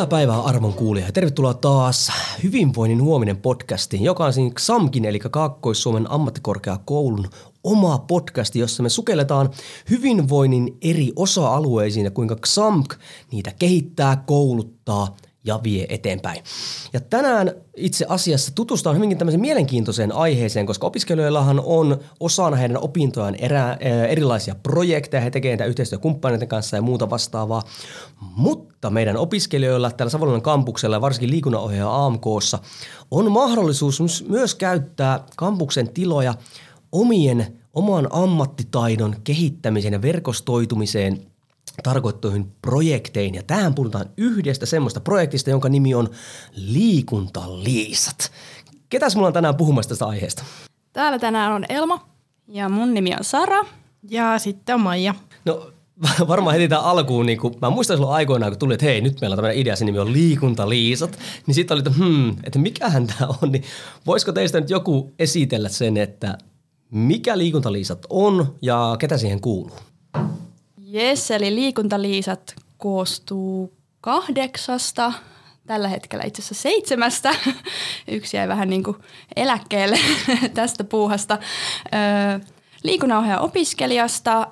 Hyvää 0.00 0.08
päivää 0.08 0.40
arvon 0.40 0.72
kuulija 0.72 1.06
ja 1.06 1.12
tervetuloa 1.12 1.54
taas 1.54 2.12
Hyvinvoinnin 2.42 3.02
huominen 3.02 3.36
podcastiin, 3.36 4.02
joka 4.02 4.24
on 4.24 4.32
siinä 4.32 4.54
XAMKin 4.54 5.04
eli 5.04 5.18
Kaakkois-Suomen 5.18 6.10
ammattikorkeakoulun 6.10 7.28
oma 7.64 7.98
podcasti, 7.98 8.58
jossa 8.58 8.82
me 8.82 8.88
sukelletaan 8.88 9.50
hyvinvoinnin 9.90 10.78
eri 10.82 11.12
osa-alueisiin 11.16 12.04
ja 12.04 12.10
kuinka 12.10 12.36
XAMK 12.36 12.94
niitä 13.32 13.52
kehittää, 13.58 14.22
kouluttaa 14.26 15.16
ja 15.44 15.60
vie 15.62 15.86
eteenpäin. 15.88 16.44
Ja 16.92 17.00
tänään 17.00 17.52
itse 17.76 18.06
asiassa 18.08 18.52
tutustaan 18.54 18.96
hyvinkin 18.96 19.18
tämmöiseen 19.18 19.40
mielenkiintoiseen 19.40 20.12
aiheeseen, 20.12 20.66
koska 20.66 20.86
opiskelijoillahan 20.86 21.60
on 21.64 21.98
osana 22.20 22.56
heidän 22.56 22.82
opintojaan 22.82 23.34
erä, 23.34 23.76
erilaisia 24.08 24.54
projekteja, 24.54 25.20
he 25.20 25.30
tekevät 25.30 25.68
yhteistyökumppaneiden 25.68 26.48
kanssa 26.48 26.76
ja 26.76 26.82
muuta 26.82 27.10
vastaavaa. 27.10 27.62
Mutta 28.20 28.90
meidän 28.90 29.16
opiskelijoilla 29.16 29.90
täällä 29.90 30.10
Savonlinnan 30.10 30.42
kampuksella 30.42 30.96
ja 30.96 31.00
varsinkin 31.00 31.30
liikunnanohjaaja 31.30 32.04
AMKssa 32.06 32.58
on 33.10 33.32
mahdollisuus 33.32 34.24
myös 34.28 34.54
käyttää 34.54 35.24
kampuksen 35.36 35.88
tiloja 35.88 36.34
omien 36.92 37.60
oman 37.74 38.08
ammattitaidon 38.10 39.16
kehittämiseen 39.24 39.92
ja 39.92 40.02
verkostoitumiseen 40.02 41.29
tarkoittuihin 41.82 42.52
projekteihin. 42.62 43.34
Ja 43.34 43.42
tähän 43.42 43.74
puhutaan 43.74 44.06
yhdestä 44.16 44.66
semmoista 44.66 45.00
projektista, 45.00 45.50
jonka 45.50 45.68
nimi 45.68 45.94
on 45.94 46.08
Liikuntaliisat. 46.52 48.32
Ketäs 48.88 49.16
mulla 49.16 49.26
on 49.26 49.32
tänään 49.32 49.56
puhumassa 49.56 49.88
tästä 49.88 50.06
aiheesta? 50.06 50.44
Täällä 50.92 51.18
tänään 51.18 51.52
on 51.52 51.64
Elma. 51.68 52.08
Ja 52.48 52.68
mun 52.68 52.94
nimi 52.94 53.14
on 53.18 53.24
Sara. 53.24 53.64
Ja 54.10 54.38
sitten 54.38 54.74
on 54.74 54.80
Maija. 54.80 55.14
No 55.44 55.72
varmaan 56.28 56.54
heti 56.54 56.68
tämän 56.68 56.84
alkuun, 56.84 57.26
niin 57.26 57.38
kun, 57.38 57.54
mä 57.62 57.70
muistan 57.70 57.96
silloin 57.96 58.14
aikoinaan, 58.14 58.52
kun 58.52 58.58
tuli, 58.58 58.74
että 58.74 58.86
hei, 58.86 59.00
nyt 59.00 59.20
meillä 59.20 59.34
on 59.34 59.36
tämmöinen 59.36 59.58
idea, 59.58 59.76
se 59.76 59.84
nimi 59.84 59.98
on 59.98 60.12
Liikuntaliisat, 60.12 61.18
niin 61.46 61.54
sitten 61.54 61.74
oli, 61.74 61.78
että 61.78 61.90
hmm, 61.98 62.30
että 62.44 62.58
mikähän 62.58 63.06
tämä 63.06 63.30
on, 63.42 63.52
niin 63.52 63.64
voisiko 64.06 64.32
teistä 64.32 64.60
nyt 64.60 64.70
joku 64.70 65.12
esitellä 65.18 65.68
sen, 65.68 65.96
että 65.96 66.38
mikä 66.90 67.38
Liikuntaliisat 67.38 68.06
on 68.10 68.54
ja 68.62 68.96
ketä 68.98 69.18
siihen 69.18 69.40
kuuluu? 69.40 69.76
Jes, 70.92 71.30
eli 71.30 71.54
liikuntaliisat 71.54 72.54
koostuu 72.78 73.72
kahdeksasta, 74.00 75.12
tällä 75.66 75.88
hetkellä 75.88 76.24
itse 76.24 76.42
asiassa 76.42 76.62
seitsemästä. 76.62 77.34
Yksi 78.08 78.36
jäi 78.36 78.48
vähän 78.48 78.70
niin 78.70 78.82
kuin 78.82 78.96
eläkkeelle 79.36 79.98
tästä 80.54 80.84
puuhasta. 80.84 81.38
Liikunnanohjaaja 82.82 83.40
opiskelijasta. 83.40 84.48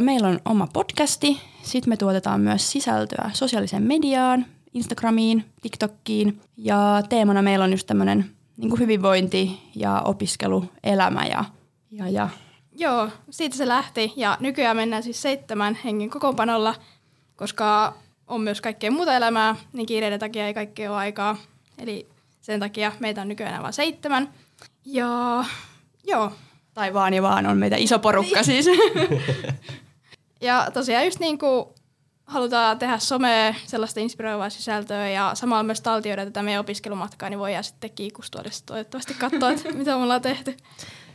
Meillä 0.00 0.28
on 0.28 0.40
oma 0.44 0.68
podcasti. 0.72 1.40
Sitten 1.62 1.90
me 1.90 1.96
tuotetaan 1.96 2.40
myös 2.40 2.70
sisältöä 2.70 3.30
sosiaaliseen 3.34 3.82
mediaan, 3.82 4.46
Instagramiin, 4.74 5.44
TikTokkiin. 5.62 6.40
Ja 6.56 7.02
teemana 7.08 7.42
meillä 7.42 7.64
on 7.64 7.72
just 7.72 7.86
tämmöinen 7.86 8.30
niin 8.56 8.78
hyvinvointi 8.78 9.60
ja 9.74 10.00
opiskeluelämä 10.00 11.26
ja, 11.26 11.44
ja, 11.90 12.08
ja 12.08 12.28
Joo, 12.78 13.08
siitä 13.30 13.56
se 13.56 13.68
lähti 13.68 14.12
ja 14.16 14.36
nykyään 14.40 14.76
mennään 14.76 15.02
siis 15.02 15.22
seitsemän 15.22 15.78
hengen 15.84 16.10
kokoonpanolla, 16.10 16.74
koska 17.36 17.94
on 18.26 18.40
myös 18.40 18.60
kaikkea 18.60 18.90
muuta 18.90 19.16
elämää, 19.16 19.56
niin 19.72 19.86
kiireiden 19.86 20.20
takia 20.20 20.46
ei 20.46 20.54
kaikkea 20.54 20.90
ole 20.90 20.98
aikaa. 20.98 21.36
Eli 21.78 22.06
sen 22.40 22.60
takia 22.60 22.92
meitä 23.00 23.20
on 23.20 23.28
nykyään 23.28 23.62
vain 23.62 23.72
seitsemän. 23.72 24.28
Ja 24.84 25.44
joo. 26.04 26.32
Tai 26.74 26.94
vaan 26.94 27.14
ja 27.14 27.22
vaan 27.22 27.46
on 27.46 27.58
meitä 27.58 27.76
iso 27.76 27.98
porukka 27.98 28.42
siis. 28.42 28.66
ja 30.40 30.70
tosiaan 30.74 31.04
just 31.04 31.20
niin 31.20 31.38
kuin 31.38 31.66
halutaan 32.24 32.78
tehdä 32.78 32.98
somea, 32.98 33.54
sellaista 33.66 34.00
inspiroivaa 34.00 34.50
sisältöä 34.50 35.08
ja 35.08 35.30
samalla 35.34 35.62
myös 35.62 35.80
taltioida 35.80 36.24
tätä 36.24 36.42
meidän 36.42 36.60
opiskelumatkaa, 36.60 37.28
niin 37.28 37.38
voidaan 37.38 37.64
sitten 37.64 37.90
kiikustuolista 37.90 38.66
toivottavasti 38.66 39.14
katsoa, 39.14 39.50
että 39.50 39.72
mitä 39.72 39.96
me 39.96 40.02
ollaan 40.02 40.22
tehty. 40.22 40.56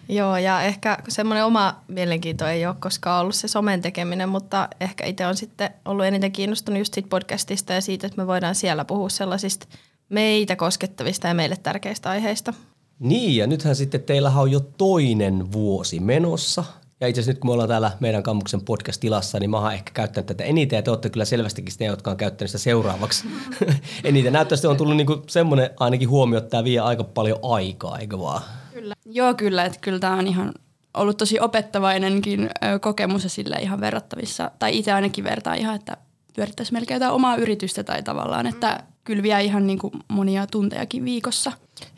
Joo, 0.10 0.38
ja 0.38 0.62
ehkä 0.62 0.98
semmoinen 1.08 1.46
oma 1.46 1.76
mielenkiinto 1.88 2.48
ei 2.48 2.66
ole 2.66 2.76
koskaan 2.80 3.22
ollut 3.22 3.36
se 3.36 3.48
somen 3.48 3.82
tekeminen, 3.82 4.30
mutta 4.30 4.70
ehkä 4.80 5.06
itse 5.06 5.28
on 5.28 5.38
sitten 5.38 5.70
ollut 5.86 6.06
eniten 6.06 6.32
kiinnostunut 6.32 6.80
just 6.80 6.94
siitä 6.94 7.10
podcastista 7.10 7.74
ja 7.74 7.82
siitä, 7.82 8.08
että 8.08 8.22
me 8.22 8.28
voidaan 8.28 8.56
siellä 8.56 8.86
puhua 8.86 9.10
sellaisista 9.10 9.68
meitä 10.10 10.56
koskettavista 10.56 11.28
ja 11.28 11.34
meille 11.34 11.58
tärkeistä 11.64 12.10
aiheista. 12.10 12.54
Niin, 13.00 13.36
ja 13.36 13.48
nythän 13.48 13.76
sitten 13.76 14.04
teillä 14.04 14.30
on 14.30 14.52
jo 14.52 14.60
toinen 14.60 15.52
vuosi 15.52 16.00
menossa. 16.00 16.64
Ja 17.04 17.08
itse 17.08 17.22
asiassa 17.22 17.32
nyt 17.32 17.40
kun 17.40 17.50
me 17.50 17.54
ollaan 17.54 17.70
täällä 17.70 17.92
meidän 18.00 18.24
kampuksen 18.24 18.62
podcast-tilassa, 18.62 19.40
niin 19.40 19.50
mä 19.50 19.60
oon 19.60 19.74
ehkä 19.74 19.92
käyttänyt 19.94 20.26
tätä 20.26 20.44
eniten, 20.44 20.78
ja 20.78 20.84
te 20.84 20.92
olette 20.92 21.10
kyllä 21.10 21.26
selvästikin 21.26 21.74
ne, 21.80 21.86
jotka 21.86 22.12
on 22.12 22.18
käyttänyt 22.18 22.50
sitä 22.50 22.64
seuraavaksi 22.64 23.28
eniten. 24.04 24.34
Näyttävästi 24.34 24.68
on 24.68 24.78
tullut 24.78 24.98
niinku 24.98 25.24
semmoinen 25.28 25.70
ainakin 25.80 26.10
huomio, 26.10 26.38
että 26.38 26.50
tämä 26.50 26.64
vie 26.64 26.80
aika 26.80 27.04
paljon 27.04 27.40
aikaa, 27.42 28.00
eikö 28.00 28.20
vaan? 28.20 28.42
Kyllä. 28.74 28.96
Joo, 29.06 29.34
kyllä. 29.34 29.66
Että 29.66 29.80
kyllä 29.82 30.00
tämä 30.00 30.14
on 30.14 30.28
ihan 30.28 30.54
ollut 30.94 31.18
tosi 31.18 31.40
opettavainenkin 31.40 32.50
kokemus 32.82 33.24
ja 33.24 33.30
sille 33.30 33.56
ihan 33.56 33.82
verrattavissa. 33.82 34.52
Tai 34.60 34.78
itse 34.78 34.92
ainakin 34.92 35.24
vertaan 35.24 35.58
ihan, 35.58 35.76
että 35.76 35.98
pyörittäisi 36.36 36.74
melkein 36.74 36.96
jotain 36.96 37.14
omaa 37.14 37.36
yritystä 37.36 37.84
tai 37.84 38.04
tavallaan, 38.04 38.48
että 38.48 38.84
kyllä 39.04 39.24
vie 39.24 39.44
ihan 39.44 39.68
niin 39.68 39.80
kuin 39.80 39.94
monia 40.08 40.48
tuntejakin 40.48 41.06
viikossa. 41.06 41.52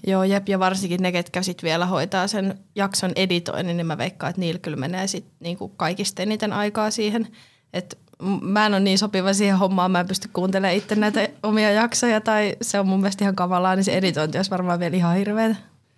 Joo, 0.08 0.24
jep, 0.24 0.50
ja 0.50 0.60
varsinkin 0.60 1.02
ne, 1.02 1.12
ketkä 1.12 1.42
sit 1.42 1.64
vielä 1.64 1.86
hoitaa 1.86 2.28
sen 2.28 2.60
jakson 2.76 3.12
editoinnin, 3.16 3.78
niin 3.78 3.88
mä 3.88 3.98
veikkaan, 3.98 4.30
että 4.30 4.40
niillä 4.40 4.60
kyllä 4.60 4.78
menee 4.78 5.08
sit 5.08 5.26
niin 5.40 5.58
kuin 5.58 5.72
kaikista 5.78 6.22
eniten 6.22 6.54
aikaa 6.54 6.92
siihen. 6.92 7.28
Että 7.74 7.96
mä 8.42 8.66
en 8.66 8.74
ole 8.74 8.80
niin 8.80 8.98
sopiva 8.98 9.34
siihen 9.34 9.58
hommaan, 9.58 9.92
mä 9.92 10.00
en 10.00 10.08
pysty 10.08 10.30
kuuntelemaan 10.34 10.78
itse 10.78 10.96
näitä 10.96 11.30
omia 11.44 11.72
jaksoja, 11.72 12.22
tai 12.22 12.56
se 12.62 12.80
on 12.80 12.88
mun 12.88 13.00
mielestä 13.00 13.24
ihan 13.24 13.36
kavalaa, 13.36 13.76
niin 13.76 13.84
se 13.84 13.98
editointi 13.98 14.38
olisi 14.38 14.52
varmaan 14.52 14.80
vielä 14.80 14.96
ihan 14.96 15.18
hirveätä. 15.18 15.56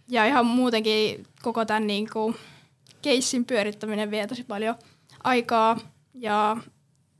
Ja 0.10 0.26
ihan 0.26 0.46
muutenkin 0.46 1.24
koko 1.42 1.66
tämän 1.66 1.88
niin 1.88 2.10
kuin, 2.14 2.36
keissin 3.02 3.46
pyörittäminen 3.46 4.12
vie 4.12 4.28
tosi 4.28 4.44
paljon 4.44 4.76
aikaa. 5.24 5.78
Ja 6.14 6.58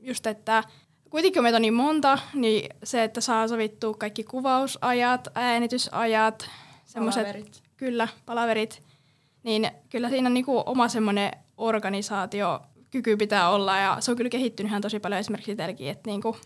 just, 0.00 0.26
että 0.26 0.64
kuitenkin 1.10 1.42
meitä 1.42 1.56
on 1.56 1.62
niin 1.62 1.74
monta, 1.74 2.18
niin 2.34 2.70
se, 2.84 3.04
että 3.04 3.20
saa 3.20 3.48
sovittua 3.48 3.94
kaikki 3.94 4.24
kuvausajat, 4.24 5.28
äänitysajat, 5.34 6.50
semmoiset, 6.84 7.62
kyllä, 7.76 8.08
palaverit, 8.26 8.82
niin 9.42 9.70
kyllä 9.90 10.08
siinä 10.08 10.26
on 10.26 10.34
niin 10.34 10.44
kuin 10.44 10.62
oma 10.66 10.88
semmoinen 10.88 11.30
organisaatio 11.56 12.60
kyky 12.90 13.16
pitää 13.16 13.50
olla 13.50 13.76
ja 13.76 13.96
se 14.00 14.10
on 14.10 14.16
kyllä 14.16 14.30
kehittynyt 14.30 14.70
ihan 14.70 14.82
tosi 14.82 15.00
paljon 15.00 15.20
esimerkiksi 15.20 15.52
itselläkin, 15.52 15.88
että 15.88 16.10
niin 16.10 16.22
kuin 16.22 16.36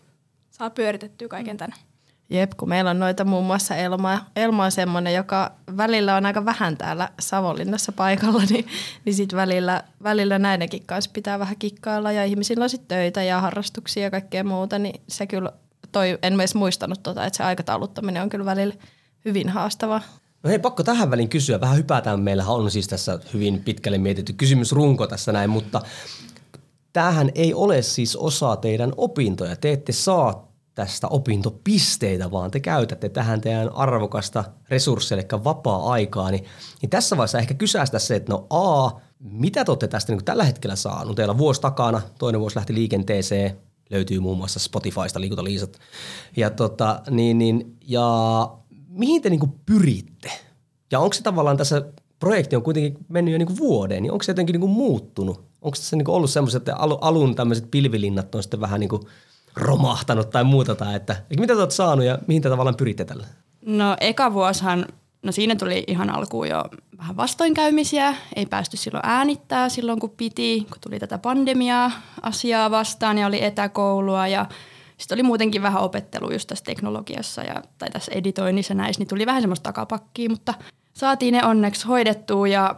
saa 0.50 0.70
pyöritettyä 0.70 1.28
kaiken 1.28 1.56
tämän. 1.56 1.78
Jep, 2.30 2.52
kun 2.56 2.68
meillä 2.68 2.90
on 2.90 2.98
noita 2.98 3.24
muun 3.24 3.44
muassa 3.44 3.76
Elma. 3.76 4.18
Elma 4.36 4.64
on 4.64 4.72
semmoinen, 4.72 5.14
joka 5.14 5.52
välillä 5.76 6.16
on 6.16 6.26
aika 6.26 6.44
vähän 6.44 6.76
täällä 6.76 7.08
Savonlinnassa 7.20 7.92
paikalla, 7.92 8.42
niin, 8.50 8.66
niin 9.04 9.14
sitten 9.14 9.36
välillä, 9.36 9.84
välillä 10.02 10.38
näidenkin 10.38 10.82
kanssa 10.86 11.10
pitää 11.14 11.38
vähän 11.38 11.56
kikkailla 11.58 12.12
ja 12.12 12.24
ihmisillä 12.24 12.62
on 12.62 12.70
sitten 12.70 12.88
töitä 12.88 13.22
ja 13.22 13.40
harrastuksia 13.40 14.02
ja 14.02 14.10
kaikkea 14.10 14.44
muuta, 14.44 14.78
niin 14.78 15.00
se 15.08 15.26
kyllä, 15.26 15.52
toi, 15.92 16.18
en 16.22 16.34
edes 16.34 16.54
muistanut 16.54 17.02
tota, 17.02 17.26
että 17.26 17.36
se 17.36 17.42
aikatauluttaminen 17.42 18.22
on 18.22 18.28
kyllä 18.28 18.44
välillä 18.44 18.74
hyvin 19.24 19.48
haastavaa. 19.48 20.02
No 20.42 20.50
hei, 20.50 20.58
pakko 20.58 20.82
tähän 20.82 21.10
väliin 21.10 21.28
kysyä. 21.28 21.60
Vähän 21.60 21.76
hypätään. 21.76 22.20
Meillähän 22.20 22.54
on 22.54 22.70
siis 22.70 22.88
tässä 22.88 23.18
hyvin 23.34 23.64
pitkälle 23.64 23.98
mietitty 23.98 24.32
kysymysrunko 24.32 25.06
tässä 25.06 25.32
näin, 25.32 25.50
mutta 25.50 25.80
tämähän 26.92 27.30
ei 27.34 27.54
ole 27.54 27.82
siis 27.82 28.16
osa 28.16 28.56
teidän 28.56 28.92
opintoja. 28.96 29.56
Te 29.56 29.72
ette 29.72 29.92
saa 29.92 30.51
tästä 30.74 31.08
opintopisteitä, 31.08 32.30
vaan 32.30 32.50
te 32.50 32.60
käytätte 32.60 33.08
tähän 33.08 33.40
teidän 33.40 33.72
arvokasta 33.74 34.44
resurssia, 34.68 35.16
eli 35.16 35.44
vapaa-aikaa, 35.44 36.30
niin, 36.30 36.44
niin 36.82 36.90
tässä 36.90 37.16
vaiheessa 37.16 37.38
ehkä 37.38 37.54
kysäistä 37.54 37.98
se, 37.98 38.16
että 38.16 38.32
no 38.32 38.46
A, 38.50 38.90
mitä 39.18 39.64
te 39.64 39.70
olette 39.70 39.88
tästä 39.88 40.12
niin 40.12 40.24
tällä 40.24 40.44
hetkellä 40.44 40.76
saanut? 40.76 41.16
Teillä 41.16 41.32
on 41.32 41.38
vuosi 41.38 41.60
takana, 41.60 42.02
toinen 42.18 42.40
vuosi 42.40 42.56
lähti 42.56 42.74
liikenteeseen, 42.74 43.58
löytyy 43.90 44.20
muun 44.20 44.38
muassa 44.38 44.60
Spotifysta 44.60 45.20
liikuntaliisat. 45.20 45.78
Ja, 46.36 46.50
tota, 46.50 47.02
niin, 47.10 47.38
niin, 47.38 47.76
ja 47.88 48.06
mihin 48.88 49.22
te 49.22 49.30
niin 49.30 49.52
pyritte? 49.66 50.30
Ja 50.90 51.00
onko 51.00 51.12
se 51.12 51.22
tavallaan 51.22 51.56
tässä 51.56 51.82
projekti 52.18 52.56
on 52.56 52.62
kuitenkin 52.62 53.04
mennyt 53.08 53.32
jo 53.32 53.38
niin 53.38 53.58
vuoden, 53.58 54.02
niin 54.02 54.12
onko 54.12 54.22
se 54.22 54.30
jotenkin 54.30 54.60
niin 54.60 54.70
muuttunut? 54.70 55.36
Onko 55.62 55.76
tässä 55.76 55.96
niin 55.96 56.10
ollut 56.10 56.30
semmoiset, 56.30 56.60
että 56.60 56.76
alun 56.76 57.34
tämmöiset 57.34 57.70
pilvilinnat 57.70 58.34
on 58.34 58.42
sitten 58.42 58.60
vähän 58.60 58.80
niin 58.80 58.88
kuin 58.88 59.02
romahtanut 59.56 60.30
tai 60.30 60.44
muuta? 60.44 60.74
Tai 60.74 60.94
että, 60.94 61.16
mitä 61.38 61.54
te 61.54 61.58
olette 61.58 61.74
saanut 61.74 62.04
ja 62.04 62.18
mihin 62.26 62.42
te 62.42 62.48
tavallaan 62.48 62.76
pyritte 62.76 63.04
tällä? 63.04 63.26
No 63.66 63.96
eka 64.00 64.32
vuosihan, 64.32 64.86
no 65.22 65.32
siinä 65.32 65.56
tuli 65.56 65.84
ihan 65.86 66.10
alkuun 66.10 66.48
jo 66.48 66.64
vähän 66.98 67.16
vastoinkäymisiä. 67.16 68.14
Ei 68.36 68.46
päästy 68.46 68.76
silloin 68.76 69.06
äänittää 69.06 69.68
silloin 69.68 70.00
kun 70.00 70.10
piti, 70.10 70.66
kun 70.70 70.80
tuli 70.80 70.98
tätä 70.98 71.18
pandemiaa 71.18 71.90
asiaa 72.22 72.70
vastaan 72.70 73.18
ja 73.18 73.26
oli 73.26 73.44
etäkoulua 73.44 74.26
ja 74.26 74.46
sitten 74.96 75.16
oli 75.16 75.22
muutenkin 75.22 75.62
vähän 75.62 75.82
opettelu 75.82 76.32
just 76.32 76.48
tässä 76.48 76.64
teknologiassa 76.64 77.42
ja, 77.42 77.62
tai 77.78 77.90
tässä 77.90 78.12
editoinnissa 78.14 78.74
näissä, 78.74 79.00
niin 79.00 79.08
tuli 79.08 79.26
vähän 79.26 79.42
semmoista 79.42 79.62
takapakkia, 79.62 80.30
mutta 80.30 80.54
saatiin 80.94 81.34
ne 81.34 81.44
onneksi 81.44 81.86
hoidettua 81.86 82.48
ja 82.48 82.76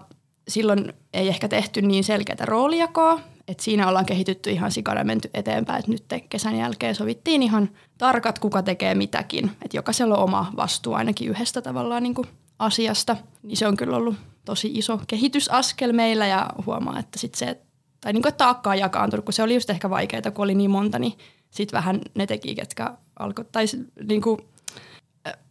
silloin 0.48 0.92
ei 1.12 1.28
ehkä 1.28 1.48
tehty 1.48 1.82
niin 1.82 2.04
selkeätä 2.04 2.46
roolijakoa, 2.46 3.20
että 3.48 3.62
siinä 3.62 3.88
ollaan 3.88 4.06
kehitytty 4.06 4.50
ihan 4.50 4.72
sikana 4.72 5.04
menty 5.04 5.30
eteenpäin, 5.34 5.78
että 5.78 5.90
nyt 5.90 6.04
kesän 6.28 6.56
jälkeen 6.56 6.94
sovittiin 6.94 7.42
ihan 7.42 7.70
tarkat, 7.98 8.38
kuka 8.38 8.62
tekee 8.62 8.94
mitäkin, 8.94 9.50
että 9.62 9.76
jokaisella 9.76 10.16
on 10.16 10.24
oma 10.24 10.52
vastuu 10.56 10.94
ainakin 10.94 11.28
yhdestä 11.28 11.62
tavallaan 11.62 12.02
niin 12.02 12.14
kuin 12.14 12.28
asiasta, 12.58 13.16
niin 13.42 13.56
se 13.56 13.66
on 13.66 13.76
kyllä 13.76 13.96
ollut 13.96 14.16
tosi 14.44 14.70
iso 14.74 15.00
kehitysaskel 15.06 15.92
meillä 15.92 16.26
ja 16.26 16.50
huomaa, 16.66 16.98
että 16.98 17.18
sit 17.18 17.34
se, 17.34 17.60
tai 18.00 18.12
niin 18.12 18.22
kuin, 18.22 18.28
että 18.28 18.44
taakka 18.44 18.70
on 18.70 18.78
jakaantunut, 18.78 19.24
kun 19.24 19.32
se 19.32 19.42
oli 19.42 19.54
just 19.54 19.70
ehkä 19.70 19.90
vaikeaa, 19.90 20.30
kun 20.34 20.44
oli 20.44 20.54
niin 20.54 20.70
monta, 20.70 20.98
niin 20.98 21.12
sitten 21.50 21.76
vähän 21.76 22.00
ne 22.14 22.26
teki, 22.26 22.54
ketkä 22.54 22.94
alkoi, 23.18 23.44
tai 23.52 23.64
niin 24.08 24.22
kuin, 24.22 24.38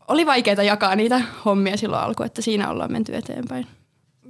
oli 0.07 0.25
vaikeaa 0.25 0.63
jakaa 0.63 0.95
niitä 0.95 1.21
hommia 1.45 1.77
silloin 1.77 2.03
alkuun, 2.03 2.25
että 2.25 2.41
siinä 2.41 2.69
ollaan 2.69 2.91
menty 2.91 3.15
eteenpäin. 3.15 3.67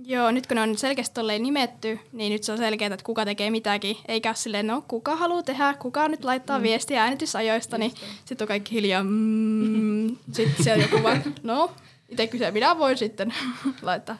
Joo, 0.05 0.31
nyt 0.31 0.47
kun 0.47 0.55
ne 0.55 0.61
on 0.61 0.77
selkeästi 0.77 1.13
tolleen 1.13 1.43
nimetty, 1.43 1.99
niin 2.11 2.31
nyt 2.31 2.43
se 2.43 2.51
on 2.51 2.57
selkeää, 2.57 2.93
että 2.93 3.05
kuka 3.05 3.25
tekee 3.25 3.51
mitäkin. 3.51 3.97
Eikä 4.07 4.33
silleen, 4.33 4.67
no 4.67 4.83
kuka 4.87 5.15
haluaa 5.15 5.43
tehdä, 5.43 5.73
kuka 5.73 6.07
nyt 6.07 6.23
laittaa 6.25 6.57
mm. 6.57 6.63
viestiä 6.63 7.03
äänitysajoista, 7.03 7.77
niin 7.77 7.91
sitten 8.25 8.45
on 8.45 8.47
kaikki 8.47 8.75
hiljaa. 8.75 9.03
Mm, 9.03 10.17
sitten 10.31 10.63
siellä 10.63 10.83
joku 10.83 11.03
vaan, 11.03 11.23
no 11.43 11.71
itse 12.09 12.27
kyse, 12.27 12.51
minä 12.51 12.77
voin 12.77 12.97
sitten 12.97 13.33
laittaa. 13.81 14.17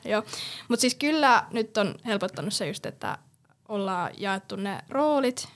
Mutta 0.68 0.82
siis 0.82 0.96
kyllä 0.96 1.44
nyt 1.52 1.78
on 1.78 1.96
helpottanut 2.06 2.54
se 2.54 2.68
just, 2.68 2.86
että 2.86 3.18
ollaan 3.70 4.12
jaettu 4.18 4.56
ne 4.56 4.80
roolit 4.90 5.48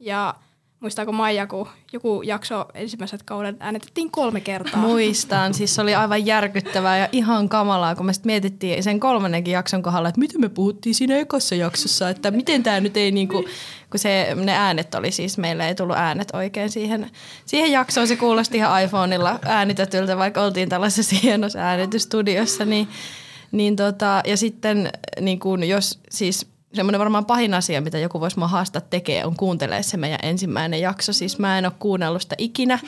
ja 0.00 0.34
Muistaako 0.80 1.12
Maija, 1.12 1.46
kun 1.46 1.68
joku 1.92 2.22
jakso 2.22 2.66
ensimmäiset 2.74 3.22
kauden 3.22 3.56
äänetettiin 3.60 4.10
kolme 4.10 4.40
kertaa? 4.40 4.80
Muistan. 4.80 5.54
Siis 5.54 5.74
se 5.74 5.82
oli 5.82 5.94
aivan 5.94 6.26
järkyttävää 6.26 6.98
ja 6.98 7.08
ihan 7.12 7.48
kamalaa, 7.48 7.94
kun 7.94 8.06
me 8.06 8.12
sitten 8.12 8.28
mietittiin 8.28 8.82
sen 8.82 9.00
kolmannenkin 9.00 9.52
jakson 9.52 9.82
kohdalla, 9.82 10.08
että 10.08 10.18
miten 10.18 10.40
me 10.40 10.48
puhuttiin 10.48 10.94
siinä 10.94 11.16
ekassa 11.16 11.54
jaksossa, 11.54 12.08
että 12.08 12.30
miten 12.30 12.62
tämä 12.62 12.80
nyt 12.80 12.96
ei 12.96 13.10
niinku, 13.10 13.44
kun 13.90 13.98
se, 14.00 14.34
ne 14.34 14.52
äänet 14.52 14.94
oli 14.94 15.12
siis, 15.12 15.38
meillä 15.38 15.68
ei 15.68 15.74
tullut 15.74 15.96
äänet 15.96 16.28
oikein 16.32 16.70
siihen, 16.70 17.10
siihen 17.46 17.72
jaksoon. 17.72 18.08
Se 18.08 18.16
kuulosti 18.16 18.56
ihan 18.56 18.82
iPhoneilla 18.82 19.38
äänitetyltä, 19.42 20.16
vaikka 20.16 20.42
oltiin 20.42 20.68
tällaisessa 20.68 21.16
hienossa 21.22 21.58
äänitystudiossa, 21.58 22.64
niin, 22.64 22.88
niin 23.52 23.76
tota, 23.76 24.22
ja 24.26 24.36
sitten 24.36 24.90
niin 25.20 25.38
kun 25.38 25.64
jos 25.64 26.00
siis 26.10 26.55
semmoinen 26.76 26.98
varmaan 26.98 27.26
pahin 27.26 27.54
asia, 27.54 27.80
mitä 27.80 27.98
joku 27.98 28.20
voisi 28.20 28.38
mua 28.38 28.48
haastaa 28.48 28.80
tekee, 28.80 29.24
on 29.24 29.36
kuuntelee 29.36 29.82
se 29.82 29.96
meidän 29.96 30.18
ensimmäinen 30.22 30.80
jakso. 30.80 31.12
Siis 31.12 31.38
mä 31.38 31.58
en 31.58 31.66
ole 31.66 31.72
kuunnellut 31.78 32.22
sitä 32.22 32.34
ikinä. 32.38 32.78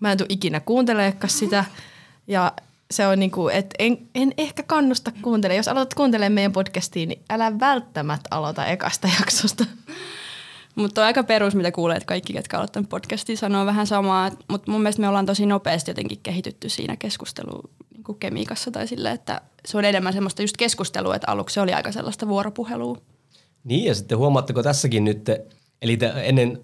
Mä 0.00 0.12
en 0.12 0.18
tule 0.18 0.26
ikinä 0.30 0.60
kuunteleekaan 0.60 1.30
sitä. 1.30 1.64
Ja 2.26 2.52
se 2.90 3.06
on 3.06 3.18
niinku, 3.18 3.48
että 3.48 3.74
en, 3.78 3.98
en 4.14 4.34
ehkä 4.38 4.62
kannusta 4.62 5.12
kuuntelemaan. 5.22 5.56
Jos 5.56 5.68
aloitat 5.68 5.94
kuuntelemaan 5.94 6.32
meidän 6.32 6.52
podcastiin, 6.52 7.08
niin 7.08 7.22
älä 7.30 7.60
välttämättä 7.60 8.28
aloita 8.30 8.66
ekasta 8.66 9.08
jaksosta. 9.18 9.64
Mutta 10.74 11.00
on 11.00 11.06
aika 11.06 11.22
perus, 11.22 11.54
mitä 11.54 11.72
kuulee, 11.72 11.96
että 11.96 12.06
kaikki, 12.06 12.32
ketkä 12.32 12.56
aloittavat 12.56 12.88
podcastia, 12.88 13.36
sanoo 13.36 13.66
vähän 13.66 13.86
samaa. 13.86 14.30
Mutta 14.48 14.70
mun 14.70 14.82
mielestä 14.82 15.00
me 15.00 15.08
ollaan 15.08 15.26
tosi 15.26 15.46
nopeasti 15.46 15.90
jotenkin 15.90 16.20
kehitytty 16.22 16.68
siinä 16.68 16.96
keskustelu 16.96 17.70
niin 17.94 18.18
kemiikassa 18.18 18.70
tai 18.70 18.86
sille, 18.86 19.10
että 19.10 19.40
se 19.64 19.78
on 19.78 19.84
enemmän 19.84 20.12
semmoista 20.12 20.42
just 20.42 20.56
keskustelua, 20.56 21.16
että 21.16 21.30
aluksi 21.30 21.54
se 21.54 21.60
oli 21.60 21.72
aika 21.72 21.92
sellaista 21.92 22.28
vuoropuhelua. 22.28 22.98
Niin 23.64 23.84
ja 23.84 23.94
sitten 23.94 24.18
huomaatteko 24.18 24.62
tässäkin 24.62 25.04
nyt, 25.04 25.30
eli 25.82 25.96
te 25.96 26.12
ennen 26.16 26.60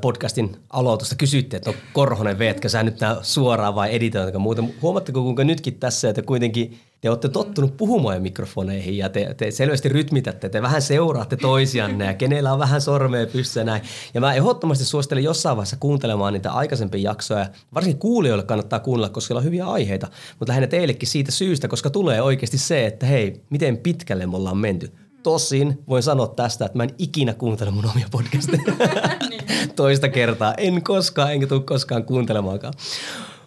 podcastin 0.00 0.56
aloitusta 0.70 1.14
kysytte, 1.14 1.56
että 1.56 1.70
no 1.70 1.76
Korhonen, 1.92 2.38
veetkö 2.38 2.68
sä 2.68 2.82
nyt 2.82 3.00
nää 3.00 3.16
suoraan 3.22 3.74
vai 3.74 3.94
editoitko 3.94 4.38
muuta. 4.38 4.64
Huomaatteko 4.82 5.22
kuinka 5.22 5.44
nytkin 5.44 5.74
tässä, 5.74 6.08
että 6.08 6.22
kuitenkin 6.22 6.78
te 7.00 7.10
olette 7.10 7.28
tottunut 7.28 7.76
puhumaan 7.76 8.22
mikrofoneihin 8.22 8.98
ja 8.98 9.08
te, 9.08 9.34
te 9.34 9.50
selvästi 9.50 9.88
rytmitätte, 9.88 10.48
te 10.48 10.62
vähän 10.62 10.82
seuraatte 10.82 11.36
toisianne 11.36 12.04
ja 12.04 12.14
kenellä 12.14 12.52
on 12.52 12.58
vähän 12.58 12.80
sormea 12.80 13.26
pystyssä 13.26 13.64
näin. 13.64 13.82
Ja 14.14 14.20
mä 14.20 14.34
ehdottomasti 14.34 14.84
suosittelen 14.84 15.24
jossain 15.24 15.56
vaiheessa 15.56 15.76
kuuntelemaan 15.80 16.32
niitä 16.32 16.52
aikaisempia 16.52 17.00
jaksoja. 17.00 17.46
Varsinkin 17.74 18.00
kuulijoille 18.00 18.44
kannattaa 18.44 18.80
kuunnella, 18.80 19.08
koska 19.08 19.26
siellä 19.26 19.38
on 19.38 19.44
hyviä 19.44 19.66
aiheita. 19.66 20.08
Mutta 20.38 20.50
lähinnä 20.50 20.66
teillekin 20.66 21.08
siitä 21.08 21.32
syystä, 21.32 21.68
koska 21.68 21.90
tulee 21.90 22.22
oikeasti 22.22 22.58
se, 22.58 22.86
että 22.86 23.06
hei, 23.06 23.40
miten 23.50 23.78
pitkälle 23.78 24.26
me 24.26 24.36
ollaan 24.36 24.58
menty 24.58 24.92
Tosin 25.26 25.82
voin 25.88 26.02
sanoa 26.02 26.26
tästä, 26.26 26.64
että 26.64 26.78
mä 26.78 26.84
en 26.84 26.94
ikinä 26.98 27.34
kuuntele 27.34 27.70
mun 27.70 27.90
omia 27.90 28.06
podcasteja 28.10 28.62
niin. 29.30 29.42
toista 29.76 30.08
kertaa. 30.08 30.54
En 30.54 30.82
koskaan, 30.82 31.32
enkä 31.32 31.46
tule 31.46 31.60
koskaan 31.60 32.04
kuuntelemaankaan. 32.04 32.74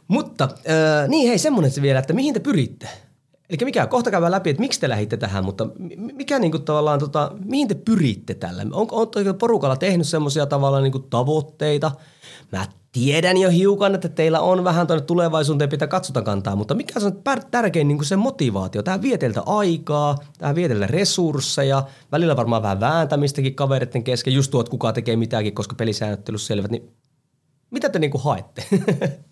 Mutta 0.08 0.44
äh, 0.44 1.08
niin 1.08 1.28
hei, 1.28 1.38
semmoinen 1.38 1.72
se 1.72 1.82
vielä, 1.82 2.00
että 2.00 2.14
mihin 2.14 2.34
te 2.34 2.40
pyritte? 2.40 2.90
Eli 3.50 3.58
mikä, 3.66 3.88
kohta 3.88 4.12
käydään 4.12 4.32
läpi, 4.32 4.50
että 4.50 4.60
miksi 4.60 4.80
te 4.80 4.90
lähditte 4.90 5.18
tähän, 5.18 5.46
mutta 5.46 5.68
mikä 6.14 6.40
niin 6.40 6.52
kuin 6.52 6.64
tavallaan, 6.64 7.00
tota, 7.00 7.32
mihin 7.46 7.68
te 7.68 7.76
pyritte 7.76 8.34
tällä? 8.34 8.66
Onko, 8.72 8.96
onko 8.96 9.34
porukalla 9.40 9.76
tehnyt 9.76 10.08
semmoisia 10.08 10.46
tavallaan 10.46 10.84
niin 10.84 10.92
kuin 10.92 11.10
tavoitteita? 11.10 11.92
Mä 12.52 12.66
tiedän 12.92 13.38
jo 13.38 13.50
hiukan, 13.50 13.96
että 13.96 14.10
teillä 14.10 14.40
on 14.40 14.64
vähän 14.64 14.88
tuonne 14.88 15.06
tulevaisuuteen 15.06 15.70
pitää 15.70 15.88
katsota 15.88 16.22
kantaa, 16.22 16.56
mutta 16.56 16.76
mikä 16.76 17.00
on 17.04 17.24
tärkein 17.52 17.88
niin 17.88 17.98
kuin 17.98 18.06
se 18.06 18.16
motivaatio? 18.16 18.84
Tähän 18.84 19.02
vie 19.02 19.18
teiltä 19.18 19.42
aikaa, 19.46 20.18
tähän 20.38 20.56
vie 20.56 20.68
teiltä 20.68 20.88
resursseja, 20.88 21.84
välillä 22.12 22.36
varmaan 22.36 22.62
vähän 22.62 22.80
vääntämistäkin 22.80 23.56
kavereiden 23.56 24.04
kesken, 24.04 24.34
just 24.34 24.52
tuot 24.52 24.70
kuka 24.70 24.94
tekee 24.94 25.16
mitäkin, 25.16 25.56
koska 25.56 25.76
pelisäännöttelyssä 25.76 26.48
selvät, 26.48 26.72
niin 26.72 26.92
mitä 27.72 27.90
te 27.90 28.00
niin 28.00 28.12
kuin 28.12 28.24
haette? 28.24 28.64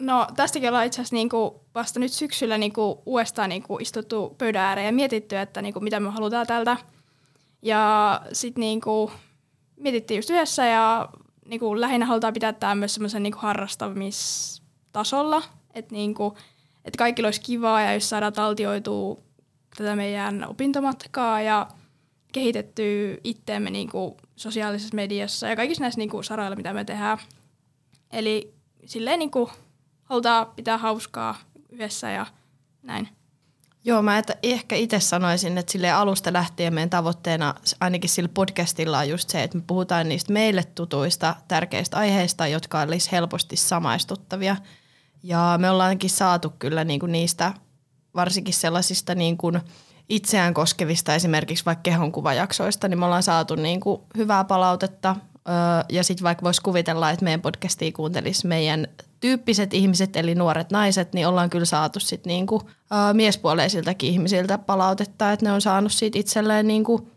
No 0.00 0.26
tästäkin 0.36 0.68
ollaan 0.68 0.86
itse 0.86 1.00
asiassa 1.00 1.16
niinku 1.16 1.60
vasta 1.74 2.00
nyt 2.00 2.12
syksyllä 2.12 2.58
niinku 2.58 3.02
uudestaan 3.06 3.48
niinku 3.48 3.78
istuttu 3.78 4.34
pöydän 4.38 4.62
ääreen 4.62 4.86
ja 4.86 4.92
mietitty, 4.92 5.36
että 5.36 5.62
niinku 5.62 5.80
mitä 5.80 6.00
me 6.00 6.10
halutaan 6.10 6.46
tältä. 6.46 6.76
Ja 7.62 8.22
sitten 8.32 8.60
niinku 8.60 9.10
mietittiin 9.76 10.18
just 10.18 10.30
yhdessä 10.30 10.66
ja 10.66 11.08
niinku 11.50 11.80
lähinnä 11.80 12.06
halutaan 12.06 12.32
pitää 12.32 12.52
tämä 12.52 12.74
myös 12.74 12.94
semmoisen 12.94 13.22
niinku 13.22 13.38
harrastamistasolla, 13.38 15.42
että 15.74 15.94
niinku, 15.94 16.36
et 16.84 16.96
kaikilla 16.96 17.26
olisi 17.26 17.40
kivaa 17.40 17.82
ja 17.82 17.94
jos 17.94 18.08
saadaan 18.08 18.32
taltioitua 18.32 19.18
tätä 19.76 19.96
meidän 19.96 20.48
opintomatkaa 20.48 21.42
ja 21.42 21.68
kehitetty 22.32 23.20
itteemme 23.24 23.70
niinku 23.70 24.16
sosiaalisessa 24.36 24.94
mediassa 24.94 25.48
ja 25.48 25.56
kaikissa 25.56 25.82
näissä 25.82 25.98
niinku 25.98 26.22
saroilla, 26.22 26.56
mitä 26.56 26.72
me 26.72 26.84
tehdään. 26.84 27.18
Eli 28.12 28.54
silleen 28.86 29.18
niinku 29.18 29.50
halutaan 30.04 30.46
pitää 30.56 30.78
hauskaa 30.78 31.38
yhdessä 31.70 32.10
ja 32.10 32.26
näin. 32.82 33.08
Joo, 33.84 34.02
mä 34.02 34.18
että 34.18 34.34
ehkä 34.42 34.76
itse 34.76 35.00
sanoisin, 35.00 35.58
että 35.58 35.72
sille 35.72 35.90
alusta 35.90 36.32
lähtien 36.32 36.74
meidän 36.74 36.90
tavoitteena 36.90 37.54
ainakin 37.80 38.10
sillä 38.10 38.28
podcastilla 38.34 38.98
on 38.98 39.08
just 39.08 39.28
se, 39.28 39.42
että 39.42 39.58
me 39.58 39.64
puhutaan 39.66 40.08
niistä 40.08 40.32
meille 40.32 40.64
tutuista 40.64 41.36
tärkeistä 41.48 41.96
aiheista, 41.96 42.46
jotka 42.46 42.80
olisi 42.80 43.12
helposti 43.12 43.56
samaistuttavia. 43.56 44.56
Ja 45.22 45.54
me 45.58 45.70
ollaankin 45.70 46.10
saatu 46.10 46.52
kyllä 46.58 46.84
niinku 46.84 47.06
niistä 47.06 47.52
varsinkin 48.14 48.54
sellaisista 48.54 49.14
niinku 49.14 49.52
itseään 50.08 50.54
koskevista 50.54 51.14
esimerkiksi 51.14 51.64
vaikka 51.64 51.82
kehonkuvajaksoista, 51.82 52.88
niin 52.88 52.98
me 52.98 53.04
ollaan 53.04 53.22
saatu 53.22 53.54
niinku 53.54 54.06
hyvää 54.16 54.44
palautetta. 54.44 55.16
ja 55.88 56.04
sitten 56.04 56.24
vaikka 56.24 56.44
voisi 56.44 56.62
kuvitella, 56.62 57.10
että 57.10 57.24
meidän 57.24 57.42
podcastia 57.42 57.92
kuuntelisi 57.92 58.46
meidän 58.46 58.88
tyyppiset 59.20 59.74
ihmiset, 59.74 60.16
eli 60.16 60.34
nuoret 60.34 60.70
naiset, 60.70 61.12
niin 61.12 61.26
ollaan 61.26 61.50
kyllä 61.50 61.64
saatu 61.64 62.00
sit 62.00 62.26
niinku, 62.26 62.62
ä, 63.10 63.14
miespuoleisiltakin 63.14 64.10
ihmisiltä 64.10 64.58
palautetta, 64.58 65.32
että 65.32 65.46
ne 65.46 65.52
on 65.52 65.60
saanut 65.60 65.92
siitä 65.92 66.18
itselleen 66.18 66.68
niinku, 66.68 67.08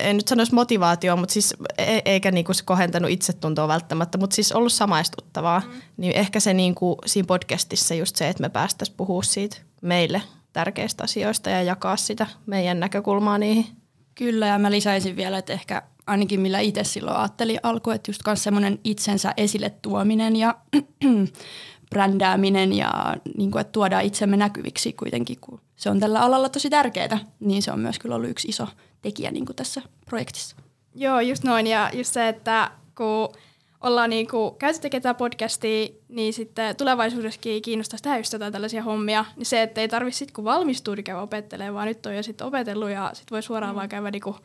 en 0.00 0.16
nyt 0.16 0.28
sanoisi 0.28 0.54
motivaatio, 0.54 1.16
mutta 1.16 1.32
siis 1.32 1.54
e- 1.78 2.00
eikä 2.04 2.30
niinku 2.30 2.54
se 2.54 2.64
kohentanut 2.64 3.10
itsetuntoa 3.10 3.68
välttämättä, 3.68 4.18
mutta 4.18 4.34
siis 4.34 4.52
ollut 4.52 4.72
samaistuttavaa. 4.72 5.60
Mm. 5.60 5.72
Niin 5.96 6.16
ehkä 6.16 6.40
se 6.40 6.54
niinku 6.54 6.98
siinä 7.06 7.26
podcastissa 7.26 7.94
just 7.94 8.16
se, 8.16 8.28
että 8.28 8.40
me 8.40 8.48
päästäisiin 8.48 8.96
puhua 8.96 9.22
siitä 9.22 9.56
meille 9.82 10.22
tärkeistä 10.52 11.04
asioista 11.04 11.50
ja 11.50 11.62
jakaa 11.62 11.96
sitä 11.96 12.26
meidän 12.46 12.80
näkökulmaa 12.80 13.38
niihin. 13.38 13.66
Kyllä, 14.14 14.46
ja 14.46 14.58
mä 14.58 14.70
lisäisin 14.70 15.16
vielä, 15.16 15.38
että 15.38 15.52
ehkä 15.52 15.82
ainakin 16.08 16.40
millä 16.40 16.60
itse 16.60 16.84
silloin 16.84 17.16
ajattelin 17.16 17.60
alkuun, 17.62 17.96
että 17.96 18.10
just 18.10 18.22
myös 18.26 18.42
semmoinen 18.42 18.78
itsensä 18.84 19.34
esille 19.36 19.70
tuominen 19.82 20.36
ja 20.36 20.54
brändääminen 21.90 22.72
ja 22.72 23.16
niin 23.36 23.50
kuin, 23.50 23.60
että 23.60 23.72
tuodaan 23.72 24.04
itsemme 24.04 24.36
näkyviksi 24.36 24.92
kuitenkin, 24.92 25.36
kun 25.40 25.60
se 25.76 25.90
on 25.90 26.00
tällä 26.00 26.20
alalla 26.20 26.48
tosi 26.48 26.70
tärkeää, 26.70 27.18
niin 27.40 27.62
se 27.62 27.72
on 27.72 27.80
myös 27.80 27.98
kyllä 27.98 28.14
ollut 28.14 28.30
yksi 28.30 28.48
iso 28.48 28.68
tekijä 29.02 29.30
niin 29.30 29.46
kuin 29.46 29.56
tässä 29.56 29.82
projektissa. 30.06 30.56
Joo, 30.94 31.20
just 31.20 31.44
noin. 31.44 31.66
Ja 31.66 31.90
just 31.92 32.12
se, 32.12 32.28
että 32.28 32.70
kun 32.96 33.28
ollaan 33.80 34.10
niinku, 34.10 34.50
käyty 34.50 34.80
tekemään 34.80 35.16
podcastia, 35.16 35.88
niin 36.08 36.32
sitten 36.32 36.76
tulevaisuudessakin 36.76 37.62
kiinnostaisi 37.62 38.02
tehdä 38.02 38.18
just 38.18 38.32
jotain 38.32 38.52
tällaisia 38.52 38.82
hommia, 38.82 39.24
niin 39.36 39.46
se, 39.46 39.62
että 39.62 39.80
ei 39.80 39.88
tarvitse 39.88 40.18
sitten 40.18 40.34
kun 40.34 40.44
valmistuu, 40.44 40.94
niin 40.94 41.04
käydä 41.04 41.20
opettelemaan, 41.20 41.74
vaan 41.74 41.88
nyt 41.88 42.06
on 42.06 42.16
jo 42.16 42.22
sitten 42.22 42.46
opetellut 42.46 42.90
ja 42.90 43.10
sitten 43.12 43.36
voi 43.36 43.42
suoraan 43.42 43.74
mm. 43.74 43.76
vaan 43.76 43.88
käydä 43.88 44.10
niinku 44.10 44.36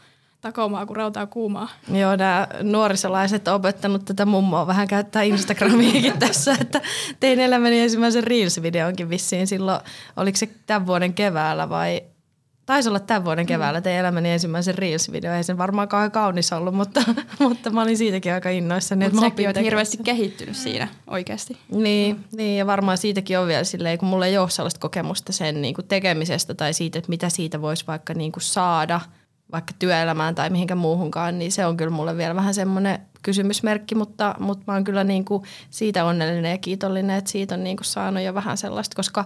takoomaan, 0.44 0.88
kun 0.88 0.96
rautaa 0.96 1.28
kuumaa. 1.28 1.70
Joo, 1.94 2.16
nämä 2.16 2.48
nuorisolaiset 2.62 3.48
on 3.48 3.54
opettanut 3.54 4.06
tätä 4.06 4.26
mummoa 4.26 4.68
vähän 4.68 4.88
käyttää 4.88 5.22
Instagramiakin 5.22 6.20
tässä, 6.28 6.56
että 6.62 6.82
tein 7.20 7.40
elämäni 7.40 7.80
ensimmäisen 7.80 8.24
Reels-videonkin 8.24 9.10
vissiin 9.10 9.48
silloin, 9.48 9.80
oliko 10.18 10.38
se 10.38 10.50
tämän 10.66 10.88
vuoden 10.88 11.14
keväällä 11.14 11.70
vai 11.70 12.02
Taisi 12.66 12.90
olla 12.90 13.00
tämän 13.00 13.26
vuoden 13.26 13.46
keväällä 13.46 13.82
tein 13.82 14.00
elämäni 14.00 14.32
ensimmäisen 14.32 14.76
Reels-video. 14.76 15.32
Ei 15.38 15.44
sen 15.44 15.58
varmaan 15.58 15.88
kauhean 15.88 16.12
kaunis 16.12 16.54
ollut, 16.54 16.76
mutta, 16.76 17.04
mutta 17.40 17.70
mä 17.70 17.82
olin 17.82 17.98
siitäkin 17.98 18.34
aika 18.34 18.50
innoissani. 18.50 19.06
Mutta 19.06 19.22
säkin 19.22 19.48
oot 19.48 19.56
hirveästi 19.56 19.98
kehittynyt 20.04 20.56
siinä 20.56 20.88
oikeasti. 21.08 21.58
Niin, 21.72 22.20
niin, 22.32 22.58
ja 22.58 22.68
varmaan 22.68 22.98
siitäkin 22.98 23.40
on 23.40 23.48
vielä 23.48 23.64
silleen, 23.64 23.98
kun 23.98 24.10
mulla 24.10 24.26
ei 24.26 24.38
ole 24.38 24.50
sellaista 24.50 24.80
kokemusta 24.80 25.34
sen 25.34 25.62
niin 25.62 25.74
kuin 25.74 25.88
tekemisestä 25.88 26.54
tai 26.54 26.74
siitä, 26.74 27.00
että 27.00 27.10
mitä 27.10 27.30
siitä 27.30 27.62
voisi 27.62 27.88
vaikka 27.88 28.14
niin 28.14 28.32
kuin 28.32 28.44
saada– 28.44 29.02
vaikka 29.54 29.74
työelämään 29.80 30.36
tai 30.36 30.50
mihinkä 30.50 30.76
muuhunkaan, 30.76 31.40
niin 31.40 31.52
se 31.52 31.66
on 31.66 31.78
kyllä 31.78 31.92
mulle 31.92 32.18
vielä 32.18 32.36
vähän 32.36 32.54
semmoinen 32.54 33.00
kysymysmerkki, 33.24 33.96
mutta, 33.96 34.36
mutta 34.40 34.64
mä 34.68 34.74
oon 34.74 34.84
kyllä 34.84 35.04
niin 35.04 35.26
kuin 35.26 35.44
siitä 35.70 36.06
onnellinen 36.06 36.52
ja 36.52 36.58
kiitollinen, 36.58 37.18
että 37.18 37.32
siitä 37.32 37.56
on 37.56 37.64
niin 37.64 37.78
kuin 37.78 37.86
saanut 37.86 38.24
jo 38.24 38.34
vähän 38.34 38.58
sellaista, 38.58 38.96
koska 38.96 39.26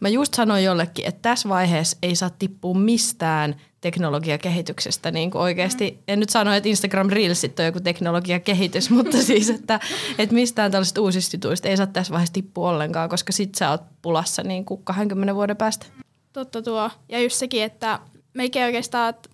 mä 0.00 0.08
just 0.08 0.34
sanoin 0.34 0.64
jollekin, 0.64 1.06
että 1.06 1.22
tässä 1.22 1.48
vaiheessa 1.48 1.96
ei 2.02 2.16
saa 2.16 2.30
tippua 2.30 2.74
mistään 2.74 3.56
teknologiakehityksestä 3.80 5.10
niin 5.10 5.30
kuin 5.30 5.42
oikeasti. 5.42 5.90
Mm. 5.90 5.98
En 6.08 6.20
nyt 6.20 6.28
sano, 6.28 6.52
että 6.52 6.68
Instagram 6.68 7.08
Reelsit 7.08 7.60
on 7.60 7.66
joku 7.66 7.80
teknologiakehitys, 7.80 8.90
mutta 8.96 9.22
siis, 9.22 9.50
että, 9.50 9.80
että 10.18 10.34
mistään 10.34 10.70
tällaisista 10.70 11.00
uusista 11.00 11.36
jutuista 11.36 11.68
ei 11.68 11.76
saa 11.76 11.86
tässä 11.86 12.12
vaiheessa 12.12 12.32
tippua 12.32 12.70
ollenkaan, 12.70 13.08
koska 13.08 13.32
sit 13.32 13.54
sä 13.54 13.70
oot 13.70 13.82
pulassa 14.02 14.42
niin 14.42 14.64
kuin 14.64 14.84
20 14.84 15.34
vuoden 15.34 15.56
päästä. 15.56 15.86
Totta 16.32 16.62
tuo. 16.62 16.90
Ja 17.08 17.20
just 17.20 17.36
sekin, 17.36 17.62
että 17.62 17.98
meikä 18.34 18.64
oikeastaan, 18.64 19.10
että 19.10 19.28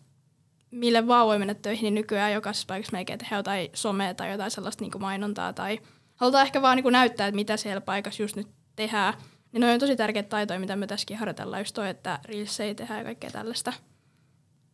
mille 0.74 1.06
vaan 1.06 1.26
voi 1.26 1.38
mennä 1.38 1.54
töihin, 1.54 1.82
niin 1.82 1.94
nykyään 1.94 2.32
jokaisessa 2.32 2.66
paikassa 2.68 2.96
melkein 2.96 3.18
tehdään 3.18 3.38
jotain 3.38 3.68
somea 3.74 4.14
tai 4.14 4.30
jotain 4.30 4.50
sellaista 4.50 4.84
niin 4.84 5.00
mainontaa 5.00 5.52
tai 5.52 5.80
halutaan 6.16 6.46
ehkä 6.46 6.62
vaan 6.62 6.76
niin 6.76 6.92
näyttää, 6.92 7.26
että 7.26 7.36
mitä 7.36 7.56
siellä 7.56 7.80
paikassa 7.80 8.22
just 8.22 8.36
nyt 8.36 8.48
tehdään. 8.76 9.14
Niin 9.52 9.60
ne 9.60 9.72
on 9.72 9.80
tosi 9.80 9.96
tärkeitä 9.96 10.28
taitoja, 10.28 10.60
mitä 10.60 10.76
me 10.76 10.86
tässäkin 10.86 11.16
harjoitellaan, 11.16 11.60
just 11.60 11.74
toi, 11.74 11.88
että 11.88 12.18
ei 12.60 12.74
tehdä 12.74 12.98
ja 12.98 13.04
kaikkea 13.04 13.30
tällaista. 13.30 13.72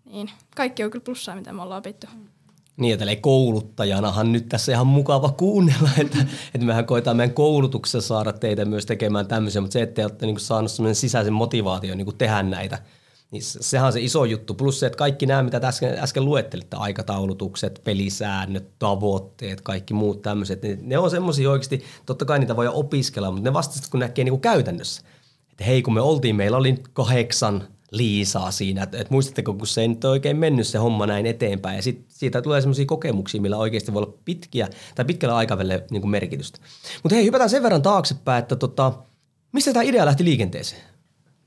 Niin, 0.04 0.30
kaikki 0.56 0.84
on 0.84 0.90
kyllä 0.90 1.04
plussaa, 1.04 1.36
mitä 1.36 1.52
me 1.52 1.62
ollaan 1.62 1.78
opittu. 1.78 2.06
Niin, 2.76 2.92
että 2.94 3.16
kouluttajanahan 3.20 4.32
nyt 4.32 4.48
tässä 4.48 4.72
ihan 4.72 4.86
mukava 4.86 5.32
kuunnella, 5.32 5.90
että, 5.98 6.18
että 6.54 6.66
mehän 6.66 6.86
koetaan 6.86 7.16
meidän 7.16 7.34
koulutuksessa 7.34 8.00
saada 8.00 8.32
teitä 8.32 8.64
myös 8.64 8.86
tekemään 8.86 9.26
tämmöisiä, 9.26 9.60
mutta 9.60 9.72
se, 9.72 9.82
että 9.82 9.94
te 9.94 10.04
olette 10.04 10.26
niin 10.26 10.40
semmoinen 10.40 10.94
sisäisen 10.94 11.32
motivaation 11.32 11.98
niin 11.98 12.16
tehdä 12.18 12.42
näitä– 12.42 12.78
niin 13.30 13.42
sehän 13.42 13.86
on 13.86 13.92
se 13.92 14.00
iso 14.00 14.24
juttu. 14.24 14.54
Plus 14.54 14.80
se, 14.80 14.86
että 14.86 14.96
kaikki 14.96 15.26
nämä, 15.26 15.42
mitä 15.42 15.60
äsken, 15.64 15.98
äsken 15.98 16.24
luettelitte, 16.24 16.76
aikataulutukset, 16.76 17.80
pelisäännöt, 17.84 18.78
tavoitteet, 18.78 19.60
kaikki 19.60 19.94
muut 19.94 20.22
tämmöiset, 20.22 20.62
niin 20.62 20.78
ne 20.82 20.98
on 20.98 21.10
semmoisia 21.10 21.50
oikeasti, 21.50 21.84
totta 22.06 22.24
kai 22.24 22.38
niitä 22.38 22.56
voi 22.56 22.68
opiskella, 22.68 23.30
mutta 23.30 23.50
ne 23.50 23.52
vasta 23.52 23.90
kun 23.90 24.00
näkee 24.00 24.24
niin 24.24 24.32
kuin 24.32 24.40
käytännössä. 24.40 25.02
Että 25.50 25.64
hei, 25.64 25.82
kun 25.82 25.94
me 25.94 26.00
oltiin, 26.00 26.36
meillä 26.36 26.56
oli 26.56 26.74
kahdeksan 26.92 27.68
liisaa 27.90 28.50
siinä, 28.50 28.82
että, 28.82 28.98
että 28.98 29.12
muistatteko, 29.12 29.54
kun 29.54 29.66
se 29.66 29.80
ei 29.80 29.88
nyt 29.88 30.04
oikein 30.04 30.36
mennyt 30.36 30.66
se 30.66 30.78
homma 30.78 31.06
näin 31.06 31.26
eteenpäin, 31.26 31.76
ja 31.76 31.82
sit, 31.82 32.04
siitä 32.08 32.42
tulee 32.42 32.60
semmoisia 32.60 32.86
kokemuksia, 32.86 33.40
millä 33.40 33.56
oikeasti 33.56 33.94
voi 33.94 34.02
olla 34.02 34.18
pitkiä 34.24 34.68
tai 34.94 35.04
pitkällä 35.04 35.36
aikavälillä 35.36 35.80
niin 35.90 36.02
kuin 36.02 36.10
merkitystä. 36.10 36.58
Mutta 37.02 37.14
hei, 37.14 37.24
hypätään 37.24 37.50
sen 37.50 37.62
verran 37.62 37.82
taaksepäin, 37.82 38.42
että 38.42 38.56
tota, 38.56 38.92
mistä 39.52 39.72
tämä 39.72 39.82
idea 39.82 40.06
lähti 40.06 40.24
liikenteeseen? 40.24 40.82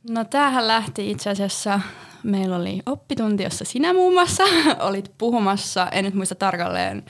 No 0.10 0.26
tämähän 0.26 0.68
lähti 0.68 1.12
itse 1.12 1.30
asiassa, 1.30 1.80
meillä 2.24 2.56
oli 2.56 2.80
oppitunti, 2.86 3.44
jossa 3.44 3.66
sinä 3.66 3.94
muun 3.94 4.14
muassa 4.14 4.44
olit 4.88 5.12
puhumassa, 5.18 5.88
en 5.92 6.06
nyt 6.06 6.14
muista 6.14 6.36
tarkalleen 6.36 7.04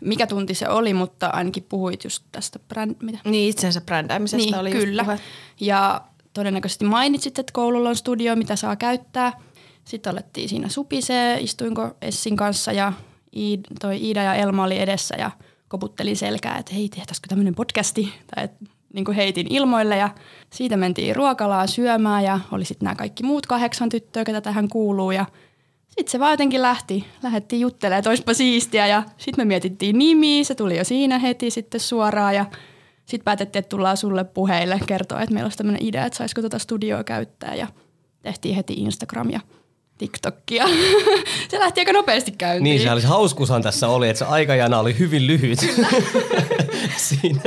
mikä 0.00 0.26
tunti 0.26 0.54
se 0.54 0.68
oli, 0.68 0.94
mutta 0.94 1.26
ainakin 1.26 1.66
puhuit 1.68 2.04
just 2.04 2.24
tästä 2.32 2.58
bränd... 2.58 2.96
Mitä? 3.02 3.18
Niin, 3.24 3.50
itsensä 3.50 3.80
brändäämisestä 3.80 4.44
niin, 4.44 4.58
oli 4.58 4.70
kyllä. 4.70 5.04
puhe. 5.04 5.20
Ja 5.60 6.00
todennäköisesti 6.32 6.84
mainitsit, 6.84 7.38
että 7.38 7.52
koululla 7.52 7.88
on 7.88 7.96
studio, 7.96 8.36
mitä 8.36 8.56
saa 8.56 8.76
käyttää. 8.76 9.32
Sitten 9.84 10.12
alettiin 10.12 10.48
siinä 10.48 10.68
supisee, 10.68 11.40
istuinko 11.40 11.96
Essin 12.02 12.36
kanssa 12.36 12.72
ja 12.72 12.92
Iid, 13.36 13.60
toi 13.80 14.02
Iida 14.02 14.22
ja 14.22 14.34
Elma 14.34 14.64
oli 14.64 14.78
edessä 14.78 15.14
ja 15.18 15.30
koputtelin 15.68 16.16
selkää, 16.16 16.58
että 16.58 16.74
hei, 16.74 16.88
tehtäisikö 16.88 17.28
tämmöinen 17.28 17.54
podcasti? 17.54 18.12
Tai 18.34 18.44
että 18.44 18.64
niin 18.92 19.04
kuin 19.04 19.14
heitin 19.14 19.46
ilmoille 19.50 19.96
ja 19.96 20.10
siitä 20.52 20.76
mentiin 20.76 21.16
ruokalaan 21.16 21.68
syömään 21.68 22.24
ja 22.24 22.40
oli 22.52 22.64
sitten 22.64 22.86
nämä 22.86 22.94
kaikki 22.94 23.22
muut 23.22 23.46
kahdeksan 23.46 23.88
tyttöä, 23.88 24.24
ketä 24.24 24.40
tähän 24.40 24.68
kuuluu 24.68 25.10
ja 25.10 25.26
sitten 25.86 26.12
se 26.12 26.20
vaan 26.20 26.30
jotenkin 26.32 26.62
lähti. 26.62 27.04
Lähdettiin 27.22 27.60
juttelemaan, 27.60 27.98
että 27.98 28.10
olisipa 28.10 28.34
siistiä 28.34 28.86
ja 28.86 29.02
sitten 29.18 29.46
me 29.46 29.48
mietittiin 29.48 29.98
nimiä, 29.98 30.44
se 30.44 30.54
tuli 30.54 30.76
jo 30.76 30.84
siinä 30.84 31.18
heti 31.18 31.50
sitten 31.50 31.80
suoraan 31.80 32.34
ja 32.34 32.46
sitten 33.06 33.24
päätettiin, 33.24 33.60
että 33.60 33.68
tullaan 33.68 33.96
sulle 33.96 34.24
puheille 34.24 34.80
kertoa, 34.86 35.20
että 35.20 35.34
meillä 35.34 35.46
olisi 35.46 35.58
tämmöinen 35.58 35.84
idea, 35.84 36.06
että 36.06 36.16
saisiko 36.16 36.40
tuota 36.40 36.58
studioa 36.58 37.04
käyttää 37.04 37.54
ja 37.54 37.66
tehtiin 38.22 38.54
heti 38.54 38.72
Instagram 38.72 39.30
ja 39.30 39.40
TikTokia. 39.98 40.64
se 41.50 41.58
lähti 41.58 41.80
aika 41.80 41.92
nopeasti 41.92 42.30
käyntiin. 42.30 42.64
Niin, 42.64 42.82
se 42.82 42.92
olisi 42.92 43.06
hauskuushan 43.06 43.62
tässä 43.62 43.88
oli, 43.88 44.08
että 44.08 44.18
se 44.18 44.24
aikajana 44.24 44.78
oli 44.78 44.98
hyvin 44.98 45.26
lyhyt 45.26 45.58
siinä. 46.96 47.40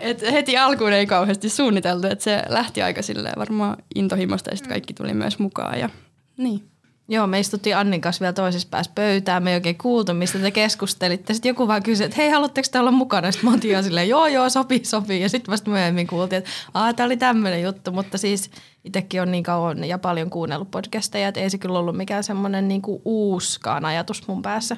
Et 0.00 0.22
heti 0.22 0.56
alkuun 0.58 0.92
ei 0.92 1.06
kauheasti 1.06 1.48
suunniteltu, 1.48 2.06
että 2.06 2.24
se 2.24 2.42
lähti 2.48 2.82
aika 2.82 3.02
silleen 3.02 3.38
varmaan 3.38 3.76
intohimosta 3.94 4.50
ja 4.50 4.56
sitten 4.56 4.70
kaikki 4.70 4.94
tuli 4.94 5.14
myös 5.14 5.38
mukaan. 5.38 5.80
Ja, 5.80 5.88
niin. 6.36 6.71
Joo, 7.12 7.26
me 7.26 7.40
istuttiin 7.40 7.76
Annin 7.76 8.00
kanssa 8.00 8.20
vielä 8.20 8.32
toisessa 8.32 8.68
päässä 8.70 8.92
pöytää, 8.94 9.40
me 9.40 9.50
ei 9.50 9.54
oikein 9.54 9.78
kuultu, 9.78 10.14
mistä 10.14 10.38
te 10.38 10.50
keskustelitte. 10.50 11.34
Sitten 11.34 11.50
joku 11.50 11.68
vaan 11.68 11.82
kysyi, 11.82 12.04
että 12.04 12.16
hei, 12.16 12.30
haluatteko 12.30 12.68
te 12.72 12.78
olla 12.78 12.90
mukana? 12.90 13.32
Sitten 13.32 13.50
mä 13.50 13.56
otin 13.56 13.84
silleen, 13.84 14.08
joo, 14.08 14.26
joo, 14.26 14.50
sopii, 14.50 14.84
sopii. 14.84 15.22
Ja 15.22 15.28
sitten 15.28 15.52
vasta 15.52 15.70
myöhemmin 15.70 16.06
kuultiin, 16.06 16.38
että 16.38 16.50
aah, 16.74 16.94
tämä 16.94 17.04
oli 17.04 17.16
tämmöinen 17.16 17.62
juttu. 17.62 17.92
Mutta 17.92 18.18
siis 18.18 18.50
itsekin 18.84 19.22
on 19.22 19.32
niin 19.32 19.44
kauan 19.44 19.84
ja 19.84 19.98
paljon 19.98 20.30
kuunnellut 20.30 20.70
podcasteja, 20.70 21.28
että 21.28 21.40
ei 21.40 21.50
se 21.50 21.58
kyllä 21.58 21.78
ollut 21.78 21.96
mikään 21.96 22.24
semmoinen 22.24 22.68
niin 22.68 22.82
kuin 22.82 23.02
uuskaan 23.04 23.84
ajatus 23.84 24.28
mun 24.28 24.42
päässä. 24.42 24.76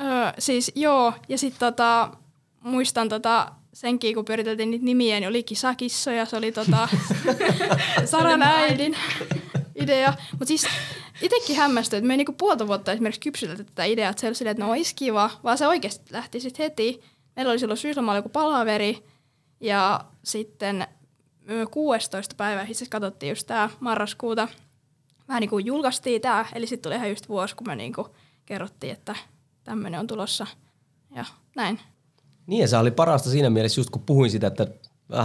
Öö, 0.00 0.32
siis 0.38 0.72
joo, 0.74 1.12
ja 1.28 1.38
sitten 1.38 1.60
tota, 1.60 2.10
muistan 2.60 3.08
tota, 3.08 3.52
senkin, 3.72 4.14
kun 4.14 4.24
pyöriteltiin 4.24 4.70
niitä 4.70 4.84
nimiä, 4.84 5.20
niin 5.20 5.28
oli 5.28 5.42
kisakissoja, 5.42 6.26
se 6.26 6.36
oli 6.36 6.52
tota, 6.52 6.88
Saran 8.10 8.42
äidin 8.42 8.96
idea. 9.80 10.14
Mutta 10.30 10.46
siis 10.46 10.66
itsekin 11.22 11.56
hämmästyi, 11.56 11.96
että 11.96 12.06
me 12.06 12.12
ei 12.12 12.16
niinku 12.16 12.32
puolta 12.32 12.66
vuotta 12.66 12.92
esimerkiksi 12.92 13.20
kypsytelty 13.20 13.64
tätä 13.64 13.84
ideaa, 13.84 14.10
että 14.10 14.20
se 14.20 14.26
oli 14.26 14.34
silleen, 14.34 14.52
että 14.52 14.64
no 14.64 14.70
olisi 14.70 14.94
kiva, 14.94 15.30
vaan 15.44 15.58
se 15.58 15.68
oikeasti 15.68 16.12
lähti 16.12 16.40
sitten 16.40 16.64
heti. 16.64 17.00
Meillä 17.36 17.50
oli 17.50 17.58
silloin 17.58 17.78
syyslomalla 17.78 18.18
joku 18.18 18.28
palaveri 18.28 19.04
ja 19.60 20.04
sitten 20.22 20.86
16. 21.70 22.34
päivä 22.36 22.62
itse 22.62 22.72
asiassa 22.72 22.90
katsottiin 22.90 23.30
just 23.30 23.46
tämä 23.46 23.70
marraskuuta. 23.80 24.48
Vähän 25.28 25.40
niin 25.40 25.50
kuin 25.50 25.66
julkaistiin 25.66 26.20
tämä, 26.20 26.46
eli 26.54 26.66
sitten 26.66 26.82
tuli 26.82 26.94
ihan 26.94 27.10
just 27.10 27.28
vuosi, 27.28 27.56
kun 27.56 27.66
me 27.66 27.76
niin 27.76 27.92
kuin 27.92 28.06
kerrottiin, 28.46 28.92
että 28.92 29.14
tämmöinen 29.64 30.00
on 30.00 30.06
tulossa 30.06 30.46
ja 31.14 31.24
näin. 31.56 31.80
Niin 32.46 32.60
ja 32.60 32.68
se 32.68 32.76
oli 32.76 32.90
parasta 32.90 33.30
siinä 33.30 33.50
mielessä 33.50 33.80
just 33.80 33.90
kun 33.90 34.02
puhuin 34.02 34.30
sitä, 34.30 34.46
että 34.46 34.66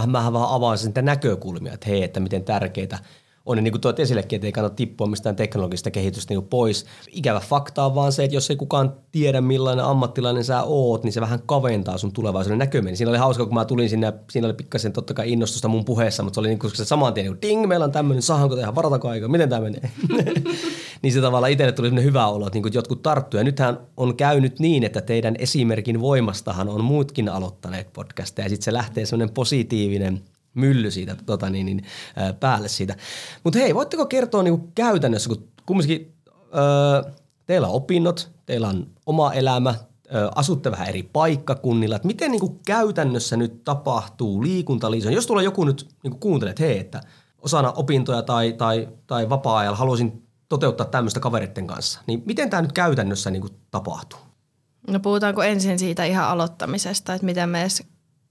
mä 0.06 0.32
vähän 0.32 0.48
avaan 0.48 0.78
sitä 0.78 1.02
näkökulmia, 1.02 1.72
että 1.72 1.88
hei, 1.88 2.02
että 2.02 2.20
miten 2.20 2.44
tärkeitä– 2.44 2.98
on, 3.46 3.64
niin 3.64 3.72
kuin 3.72 3.80
tuot 3.80 4.00
esillekin, 4.00 4.36
että 4.36 4.46
ei 4.46 4.52
kannata 4.52 4.74
tippua 4.74 5.06
mistään 5.06 5.36
teknologista 5.36 5.90
kehitystä 5.90 6.34
niin 6.34 6.44
pois. 6.44 6.86
Ikävä 7.12 7.40
fakta 7.40 7.84
on 7.84 7.94
vaan 7.94 8.12
se, 8.12 8.24
että 8.24 8.36
jos 8.36 8.50
ei 8.50 8.56
kukaan 8.56 8.92
tiedä 9.12 9.40
millainen 9.40 9.84
ammattilainen 9.84 10.44
sä 10.44 10.62
oot, 10.62 11.04
niin 11.04 11.12
se 11.12 11.20
vähän 11.20 11.42
kaventaa 11.46 11.98
sun 11.98 12.12
tulevaisuuden 12.12 12.58
näkymiä. 12.58 12.96
Siinä 12.96 13.10
oli 13.10 13.18
hauska, 13.18 13.44
kun 13.44 13.54
mä 13.54 13.64
tulin 13.64 13.88
sinne, 13.88 14.12
siinä 14.30 14.46
oli 14.46 14.54
pikkasen 14.54 14.92
totta 14.92 15.14
kai 15.14 15.32
innostusta 15.32 15.68
mun 15.68 15.84
puheessa, 15.84 16.22
mutta 16.22 16.34
se 16.34 16.40
oli 16.40 16.48
niin 16.48 16.58
kuin 16.58 16.76
se 16.76 16.84
saman 16.84 17.14
tien, 17.14 17.26
niin 17.26 17.42
ding, 17.42 17.66
meillä 17.66 17.84
on 17.84 17.92
tämmöinen, 17.92 18.22
saanko 18.22 18.56
tehdä, 18.56 18.74
varatako 18.74 19.08
aika, 19.08 19.28
miten 19.28 19.48
tämä 19.48 19.62
menee? 19.62 19.90
niin 21.02 21.12
se 21.12 21.20
tavallaan 21.20 21.52
itselle 21.52 21.72
tuli 21.72 21.88
sellainen 21.88 22.08
hyvä 22.08 22.26
olo, 22.26 22.46
että 22.46 22.58
niin 22.58 22.74
jotkut 22.74 23.02
tarttuu. 23.02 23.38
Ja 23.38 23.44
nythän 23.44 23.78
on 23.96 24.16
käynyt 24.16 24.58
niin, 24.58 24.84
että 24.84 25.00
teidän 25.00 25.36
esimerkin 25.38 26.00
voimastahan 26.00 26.68
on 26.68 26.84
muutkin 26.84 27.28
aloittaneet 27.28 27.92
podcasteja, 27.92 28.46
ja 28.46 28.50
sitten 28.50 28.64
se 28.64 28.72
lähtee 28.72 29.06
sellainen 29.06 29.34
positiivinen– 29.34 30.20
mylly 30.56 30.90
siitä 30.90 31.16
tota, 31.26 31.50
niin, 31.50 31.66
niin, 31.66 31.84
päälle 32.40 32.68
siitä. 32.68 32.96
Mutta 33.44 33.58
hei, 33.58 33.74
voitteko 33.74 34.06
kertoa 34.06 34.42
niin 34.42 34.72
käytännössä, 34.74 35.28
kun 35.28 35.48
kumminkin 35.66 36.14
öö, 36.54 37.12
teillä 37.46 37.66
on 37.66 37.74
opinnot, 37.74 38.30
teillä 38.46 38.68
on 38.68 38.86
oma 39.06 39.32
elämä, 39.32 39.74
ö, 40.14 40.30
asutte 40.34 40.70
vähän 40.70 40.88
eri 40.88 41.02
paikkakunnilla, 41.02 41.96
että 41.96 42.06
miten 42.08 42.30
niin 42.30 42.40
kuin 42.40 42.60
käytännössä 42.66 43.36
nyt 43.36 43.64
tapahtuu 43.64 44.42
liikuntaliison? 44.42 45.12
Jos 45.12 45.26
tulee 45.26 45.44
joku 45.44 45.64
nyt 45.64 45.88
niin 46.02 46.20
kuuntelee, 46.20 46.50
että 46.50 46.62
hei, 46.62 46.78
että 46.78 47.00
osana 47.38 47.72
opintoja 47.72 48.22
tai, 48.22 48.52
tai, 48.52 48.88
tai 49.06 49.28
vapaa-ajalla 49.28 49.78
haluaisin 49.78 50.26
toteuttaa 50.48 50.86
tämmöistä 50.86 51.20
kavereiden 51.20 51.66
kanssa, 51.66 52.00
niin 52.06 52.22
miten 52.26 52.50
tämä 52.50 52.62
nyt 52.62 52.72
käytännössä 52.72 53.30
niin 53.30 53.40
kuin 53.40 53.52
tapahtuu? 53.70 54.18
No 54.90 55.00
puhutaanko 55.00 55.42
ensin 55.42 55.78
siitä 55.78 56.04
ihan 56.04 56.28
aloittamisesta, 56.28 57.14
että 57.14 57.24
miten 57.24 57.48
me 57.48 57.60
edes 57.60 57.82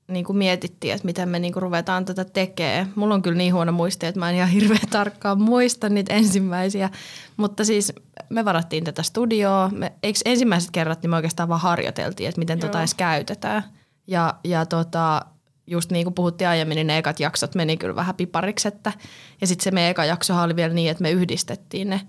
niin 0.08 0.26
kuin 0.26 0.38
mietittiin, 0.38 0.94
että 0.94 1.06
miten 1.06 1.30
me 1.30 1.40
niin 1.40 1.54
kuin 1.54 1.64
ruvetaan 1.64 2.06
tätä 2.06 2.26
tekemään. 2.26 2.92
Mulla 2.96 3.14
on 3.14 3.22
kyllä 3.22 3.38
niin 3.38 3.54
huono 3.54 3.72
muisti, 3.72 4.06
että 4.06 4.20
mä 4.20 4.30
en 4.30 4.36
ihan 4.36 4.50
hirveän 4.50 4.90
tarkkaan 4.90 5.42
muista 5.42 5.90
niitä 5.90 6.14
ensimmäisiä. 6.14 6.90
Mutta 7.38 7.66
siis 7.66 7.94
me 8.30 8.46
varattiin 8.46 8.84
tätä 8.84 9.04
studioa. 9.04 9.70
Me, 9.74 9.94
eikö 10.04 10.20
ensimmäiset 10.26 10.72
kerrat 10.72 11.02
niin 11.02 11.10
me 11.10 11.16
oikeastaan 11.16 11.50
vaan 11.50 11.62
harjoiteltiin, 11.62 12.30
että 12.30 12.40
miten 12.40 12.60
Joo. 12.60 12.68
tota 12.68 12.80
edes 12.80 12.94
käytetään. 12.94 13.64
Ja, 14.08 14.36
ja 14.44 14.66
tota, 14.66 15.22
just 15.68 15.92
niin 15.92 16.06
kuin 16.06 16.14
puhuttiin 16.14 16.48
aiemmin, 16.48 16.76
niin 16.76 16.88
ne 16.88 16.98
ekat 16.98 17.20
jaksot 17.20 17.56
meni 17.56 17.78
kyllä 17.78 17.96
vähän 17.96 18.16
pipariksi. 18.16 18.68
Että, 18.68 18.94
ja 19.42 19.48
sitten 19.48 19.64
se 19.64 19.72
meidän 19.72 19.92
eka 19.92 20.06
jakso 20.06 20.42
oli 20.42 20.56
vielä 20.56 20.74
niin, 20.74 20.92
että 20.92 21.02
me 21.02 21.12
yhdistettiin 21.12 21.90
ne. 21.90 22.02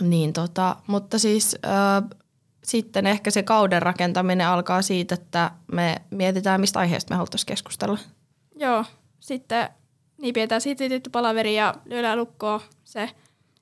Niin 0.00 0.32
tota, 0.32 0.76
mutta 0.86 1.18
siis... 1.18 1.56
Äh, 1.66 2.19
sitten 2.64 3.06
ehkä 3.06 3.30
se 3.30 3.42
kauden 3.42 3.82
rakentaminen 3.82 4.46
alkaa 4.46 4.82
siitä, 4.82 5.14
että 5.14 5.50
me 5.72 5.96
mietitään, 6.10 6.60
mistä 6.60 6.78
aiheesta 6.78 7.14
me 7.14 7.16
haluttaisiin 7.16 7.46
keskustella. 7.46 7.98
Joo, 8.56 8.84
sitten 9.20 9.68
niin 10.18 10.34
pidetään 10.34 10.60
siitä 10.60 10.88
tietty 10.88 11.10
palaveri 11.10 11.54
ja 11.54 11.74
lyödään 11.84 12.18
lukkoon 12.18 12.60
se. 12.84 13.10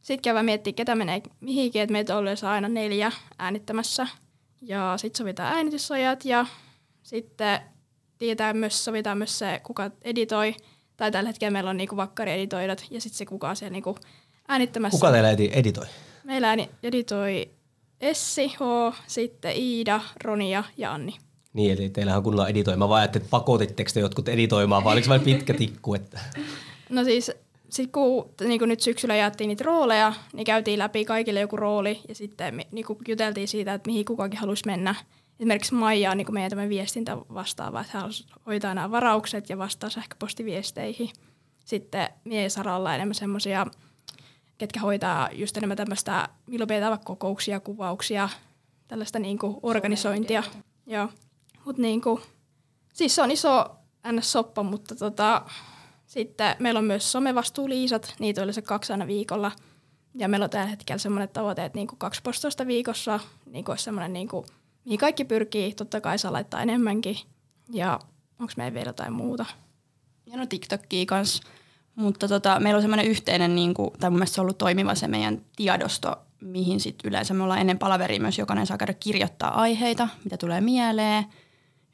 Sitten 0.00 0.22
käydään 0.22 0.44
miettiä, 0.44 0.72
ketä 0.72 0.94
menee 0.94 1.22
mihinkin, 1.40 1.82
että 1.82 1.92
meitä 1.92 2.16
on 2.16 2.22
yleensä 2.22 2.50
aina 2.50 2.68
neljä 2.68 3.12
äänittämässä. 3.38 4.06
Ja 4.62 4.94
sitten 4.96 5.18
sovitaan 5.18 5.56
äänityssajat 5.56 6.24
ja 6.24 6.46
sitten 7.02 7.60
tietää 8.18 8.52
myös, 8.52 8.84
sovitaan 8.84 9.18
myös 9.18 9.38
se, 9.38 9.60
kuka 9.62 9.90
editoi. 10.02 10.54
Tai 10.96 11.12
tällä 11.12 11.28
hetkellä 11.28 11.50
meillä 11.50 11.70
on 11.70 11.76
niinku 11.76 11.96
vakkari 11.96 12.32
editoidot 12.32 12.84
ja 12.90 13.00
sitten 13.00 13.18
se, 13.18 13.26
kuka 13.26 13.48
on 13.48 13.56
siellä 13.56 13.72
niinku 13.72 13.96
äänittämässä. 14.48 14.98
Kuka 14.98 15.12
teillä 15.12 15.30
editoi? 15.30 15.86
Meillä 16.24 16.56
editoi 16.82 17.50
Essi, 18.00 18.48
H, 18.48 18.94
sitten 19.06 19.56
Iida, 19.56 20.00
Ronia 20.24 20.64
ja 20.76 20.92
Anni. 20.92 21.14
Niin, 21.52 21.72
eli 21.72 21.90
teillähän 21.90 22.18
on 22.18 22.24
kunnolla 22.24 22.48
editoima. 22.48 22.88
Vaan 22.88 23.04
että 23.04 23.20
pakotitteko 23.30 23.90
te 23.94 24.00
jotkut 24.00 24.28
editoimaan, 24.28 24.84
vai 24.84 24.92
oliko 24.92 25.08
vain 25.08 25.20
pitkä 25.20 25.54
tikku? 25.54 25.94
Että? 25.94 26.20
No 26.90 27.04
siis, 27.04 27.30
sit 27.68 27.92
kun 27.92 28.30
niin 28.40 28.60
nyt 28.66 28.80
syksyllä 28.80 29.16
jaettiin 29.16 29.48
niitä 29.48 29.64
rooleja, 29.64 30.12
niin 30.32 30.44
käytiin 30.44 30.78
läpi 30.78 31.04
kaikille 31.04 31.40
joku 31.40 31.56
rooli 31.56 32.00
ja 32.08 32.14
sitten 32.14 32.64
niin 32.72 32.86
juteltiin 33.08 33.48
siitä, 33.48 33.74
että 33.74 33.88
mihin 33.88 34.04
kukakin 34.04 34.40
halusi 34.40 34.62
mennä. 34.66 34.94
Esimerkiksi 35.40 35.74
Maija 35.74 36.10
on 36.10 36.16
niin 36.16 36.34
meidän 36.34 36.50
tämä 36.50 36.68
viestintä 36.68 37.16
vastaava, 37.16 37.80
että 37.80 37.98
hän 37.98 38.10
hoitaa 38.46 38.74
nämä 38.74 38.90
varaukset 38.90 39.50
ja 39.50 39.58
vastaa 39.58 39.90
sähköpostiviesteihin. 39.90 41.10
Sitten 41.64 42.08
mie 42.24 42.48
Saralla 42.48 42.94
enemmän 42.94 43.14
semmoisia 43.14 43.66
ketkä 44.58 44.80
hoitaa 44.80 45.28
just 45.32 45.56
enemmän 45.56 45.76
tämmöistä, 45.76 46.28
milloin 46.46 46.68
pidetään 46.68 46.98
kokouksia, 47.04 47.60
kuvauksia, 47.60 48.28
tällaista 48.88 49.18
niinku 49.18 49.60
organisointia. 49.62 50.42
Joo. 50.86 51.08
Mut 51.64 51.78
niinku, 51.78 52.20
siis 52.94 53.14
se 53.14 53.22
on 53.22 53.30
iso 53.30 53.76
NS-soppa, 54.12 54.62
mutta 54.62 54.94
tota, 54.94 55.42
sitten 56.06 56.56
meillä 56.58 56.78
on 56.78 56.84
myös 56.84 57.12
somevastuuliisat, 57.12 58.14
niitä 58.18 58.42
oli 58.42 58.52
se 58.52 58.62
kaksi 58.62 58.92
aina 58.92 59.06
viikolla. 59.06 59.52
Ja 60.14 60.28
meillä 60.28 60.44
on 60.44 60.50
tällä 60.50 60.66
hetkellä 60.66 60.98
semmoinen 60.98 61.28
tavoite, 61.28 61.64
että 61.64 61.78
niinku 61.78 61.96
kaksi 61.96 62.20
postausta 62.22 62.66
viikossa 62.66 63.20
niinku 63.46 63.70
olisi 63.70 63.84
semmoinen, 63.84 64.12
niinku, 64.12 64.46
mihin 64.84 64.98
kaikki 64.98 65.24
pyrkii. 65.24 65.74
Totta 65.74 66.00
kai 66.00 66.18
saa 66.18 66.32
laittaa 66.32 66.62
enemmänkin. 66.62 67.16
Ja 67.72 67.98
onko 68.40 68.52
meillä 68.56 68.74
vielä 68.74 68.88
jotain 68.88 69.12
muuta? 69.12 69.46
Ja 70.26 70.36
no 70.36 70.46
TikTokia 70.46 71.06
kanssa 71.06 71.42
mutta 71.98 72.28
tota, 72.28 72.60
meillä 72.60 72.76
on 72.78 72.82
semmoinen 72.82 73.06
yhteinen, 73.06 73.54
niin 73.54 73.74
kuin, 73.74 73.90
tai 74.00 74.10
mun 74.10 74.18
mielestä 74.18 74.34
se 74.34 74.40
on 74.40 74.44
ollut 74.44 74.58
toimiva 74.58 74.94
se 74.94 75.08
meidän 75.08 75.40
tiedosto, 75.56 76.16
mihin 76.40 76.80
sitten 76.80 77.08
yleensä 77.08 77.34
me 77.34 77.42
ollaan 77.42 77.60
ennen 77.60 77.78
palaveria 77.78 78.20
myös 78.20 78.38
jokainen 78.38 78.66
saa 78.66 78.78
käydä 78.78 78.94
kirjoittaa 78.94 79.60
aiheita, 79.60 80.08
mitä 80.24 80.36
tulee 80.36 80.60
mieleen. 80.60 81.24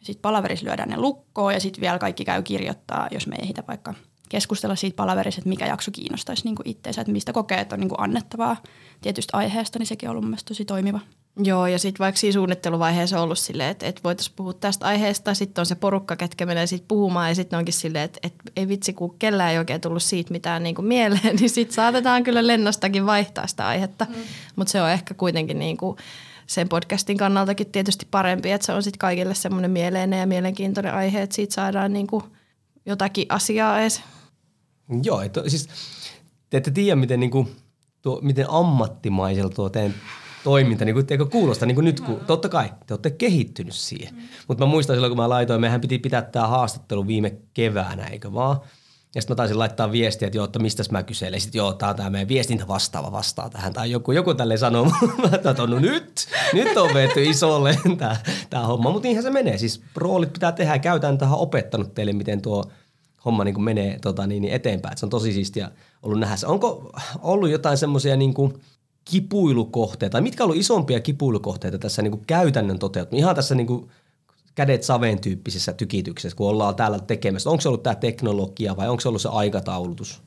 Sitten 0.02 0.22
palaverissa 0.22 0.66
lyödään 0.66 0.88
ne 0.88 0.96
lukkoon 0.96 1.54
ja 1.54 1.60
sitten 1.60 1.80
vielä 1.80 1.98
kaikki 1.98 2.24
käy 2.24 2.42
kirjoittaa, 2.42 3.08
jos 3.10 3.26
me 3.26 3.36
ei 3.36 3.42
ehditä 3.42 3.64
vaikka 3.68 3.94
keskustella 4.28 4.76
siitä 4.76 4.96
palaverissa, 4.96 5.38
että 5.38 5.48
mikä 5.48 5.66
jakso 5.66 5.90
kiinnostaisi 5.90 6.44
niin 6.44 6.56
itseensä, 6.64 7.00
että 7.00 7.12
mistä 7.12 7.32
kokee, 7.32 7.60
että 7.60 7.74
on 7.74 7.80
niin 7.80 7.90
annettavaa 7.98 8.56
tietystä 9.00 9.36
aiheesta, 9.36 9.78
niin 9.78 9.86
sekin 9.86 10.08
on 10.08 10.10
ollut 10.10 10.30
mun 10.30 10.38
tosi 10.48 10.64
toimiva. 10.64 11.00
Joo, 11.36 11.66
ja 11.66 11.78
sitten 11.78 11.98
vaikka 11.98 12.18
siinä 12.18 12.32
suunnitteluvaiheessa 12.32 13.16
on 13.16 13.22
ollut 13.22 13.38
silleen, 13.38 13.70
että, 13.70 13.86
että 13.86 14.00
voitaisiin 14.04 14.36
puhua 14.36 14.52
tästä 14.52 14.86
aiheesta, 14.86 15.34
sitten 15.34 15.62
on 15.62 15.66
se 15.66 15.74
porukka, 15.74 16.16
ketkä 16.16 16.46
menee 16.46 16.66
sitten 16.66 16.88
puhumaan, 16.88 17.28
ja 17.28 17.34
sitten 17.34 17.58
onkin 17.58 17.74
silleen, 17.74 18.04
että, 18.04 18.20
että 18.22 18.42
ei 18.56 18.68
vitsi, 18.68 18.92
kun 18.92 19.18
kellään 19.18 19.52
ei 19.52 19.58
oikein 19.58 19.80
tullut 19.80 20.02
siitä 20.02 20.32
mitään 20.32 20.62
niin 20.64 20.74
kuin 20.74 20.86
mieleen, 20.86 21.36
niin 21.36 21.50
sitten 21.50 21.74
saatetaan 21.74 22.24
kyllä 22.24 22.46
lennostakin 22.46 23.06
vaihtaa 23.06 23.46
sitä 23.46 23.66
aihetta. 23.66 24.06
Mm. 24.08 24.14
Mutta 24.56 24.70
se 24.70 24.82
on 24.82 24.90
ehkä 24.90 25.14
kuitenkin 25.14 25.58
niin 25.58 25.76
kuin 25.76 25.96
sen 26.46 26.68
podcastin 26.68 27.16
kannaltakin 27.16 27.72
tietysti 27.72 28.06
parempi, 28.10 28.50
että 28.50 28.66
se 28.66 28.72
on 28.72 28.82
sitten 28.82 28.98
kaikille 28.98 29.34
semmoinen 29.34 29.70
mieleinen 29.70 30.20
ja 30.20 30.26
mielenkiintoinen 30.26 30.94
aihe, 30.94 31.22
että 31.22 31.36
siitä 31.36 31.54
saadaan 31.54 31.92
niin 31.92 32.06
kuin 32.06 32.24
jotakin 32.86 33.26
asiaa 33.28 33.80
edes. 33.80 34.02
Joo, 35.02 35.20
että 35.20 35.42
siis 35.46 35.68
te 36.50 36.56
ette 36.56 36.70
tiedä, 36.70 36.96
miten, 36.96 37.20
niin 37.20 37.30
kuin, 37.30 37.56
tuo, 38.02 38.20
miten 38.22 38.50
ammattimaisella 38.50 39.50
tuo 39.50 39.68
teidän 39.68 39.94
toiminta, 40.44 40.84
niin 40.84 40.94
kuin, 40.94 41.06
eikö 41.10 41.26
kuulosta 41.26 41.66
niin 41.66 41.74
kuin 41.74 41.84
nyt, 41.84 42.00
kun 42.00 42.20
totta 42.26 42.48
kai 42.48 42.70
te 42.86 42.94
olette 42.94 43.10
kehittynyt 43.10 43.74
siihen. 43.74 44.14
Mm. 44.14 44.22
Mutta 44.48 44.64
mä 44.64 44.70
muistan 44.70 44.96
silloin, 44.96 45.10
kun 45.10 45.16
mä 45.16 45.28
laitoin, 45.28 45.60
mehän 45.60 45.80
piti 45.80 45.98
pitää 45.98 46.22
tämä 46.22 46.46
haastattelu 46.46 47.06
viime 47.06 47.36
keväänä, 47.54 48.06
eikö 48.06 48.32
vaan? 48.32 48.60
Ja 49.14 49.20
sitten 49.20 49.34
mä 49.34 49.36
taisin 49.36 49.58
laittaa 49.58 49.92
viestiä, 49.92 50.26
että 50.26 50.38
joo, 50.38 50.44
että 50.44 50.58
mistäs 50.58 50.90
mä 50.90 51.02
kyselen. 51.02 51.40
Sitten 51.40 51.58
joo, 51.58 51.72
tää 51.72 51.88
on 51.88 51.96
tämä 51.96 52.10
meidän 52.10 52.28
viestintä 52.28 52.68
vastaava 52.68 53.12
vastaa 53.12 53.50
tähän. 53.50 53.72
Tai 53.72 53.90
joku, 53.90 54.12
joku 54.12 54.34
tälle 54.34 54.56
sanoo, 54.56 54.92
että 55.34 55.54
no 55.66 55.78
nyt, 55.78 56.28
nyt 56.52 56.76
on 56.76 56.94
vetty 56.94 57.22
isolle 57.22 57.78
tämä, 57.98 58.16
tämä 58.50 58.66
homma. 58.66 58.90
Mutta 58.90 59.06
niinhän 59.06 59.22
se 59.22 59.30
menee. 59.30 59.58
Siis 59.58 59.82
roolit 59.96 60.32
pitää 60.32 60.52
tehdä. 60.52 60.78
Käytän 60.78 61.18
tähän 61.18 61.38
opettanut 61.38 61.94
teille, 61.94 62.12
miten 62.12 62.42
tuo 62.42 62.64
homma 63.24 63.44
niin 63.44 63.54
kuin 63.54 63.64
menee 63.64 63.98
tota, 64.02 64.26
niin, 64.26 64.42
niin 64.42 64.54
eteenpäin. 64.54 64.92
Et 64.92 64.98
se 64.98 65.06
on 65.06 65.10
tosi 65.10 65.32
siistiä 65.32 65.70
ollut 66.02 66.20
nähdä. 66.20 66.36
Onko 66.46 66.92
ollut 67.22 67.50
jotain 67.50 67.78
semmoisia 67.78 68.16
niin 68.16 68.34
kuin– 68.34 68.54
kipuilukohteita, 69.04 70.20
mitkä 70.20 70.44
on 70.44 70.46
ollut 70.46 70.60
isompia 70.60 71.00
kipuilukohteita 71.00 71.78
tässä 71.78 72.02
niin 72.02 72.10
kuin 72.10 72.26
käytännön 72.26 72.78
toteutumassa, 72.78 73.18
ihan 73.18 73.34
tässä 73.34 73.54
niin 73.54 73.66
kuin 73.66 73.90
kädet 74.54 74.82
saveen 74.82 75.20
tyyppisessä 75.20 75.72
tykityksessä, 75.72 76.36
kun 76.36 76.48
ollaan 76.48 76.74
täällä 76.74 76.98
tekemässä. 76.98 77.50
Onko 77.50 77.60
se 77.60 77.68
ollut 77.68 77.82
tämä 77.82 77.94
teknologia 77.94 78.76
vai 78.76 78.88
onko 78.88 79.00
se 79.00 79.08
ollut 79.08 79.22
se 79.22 79.28
aikataulutus? 79.28 80.22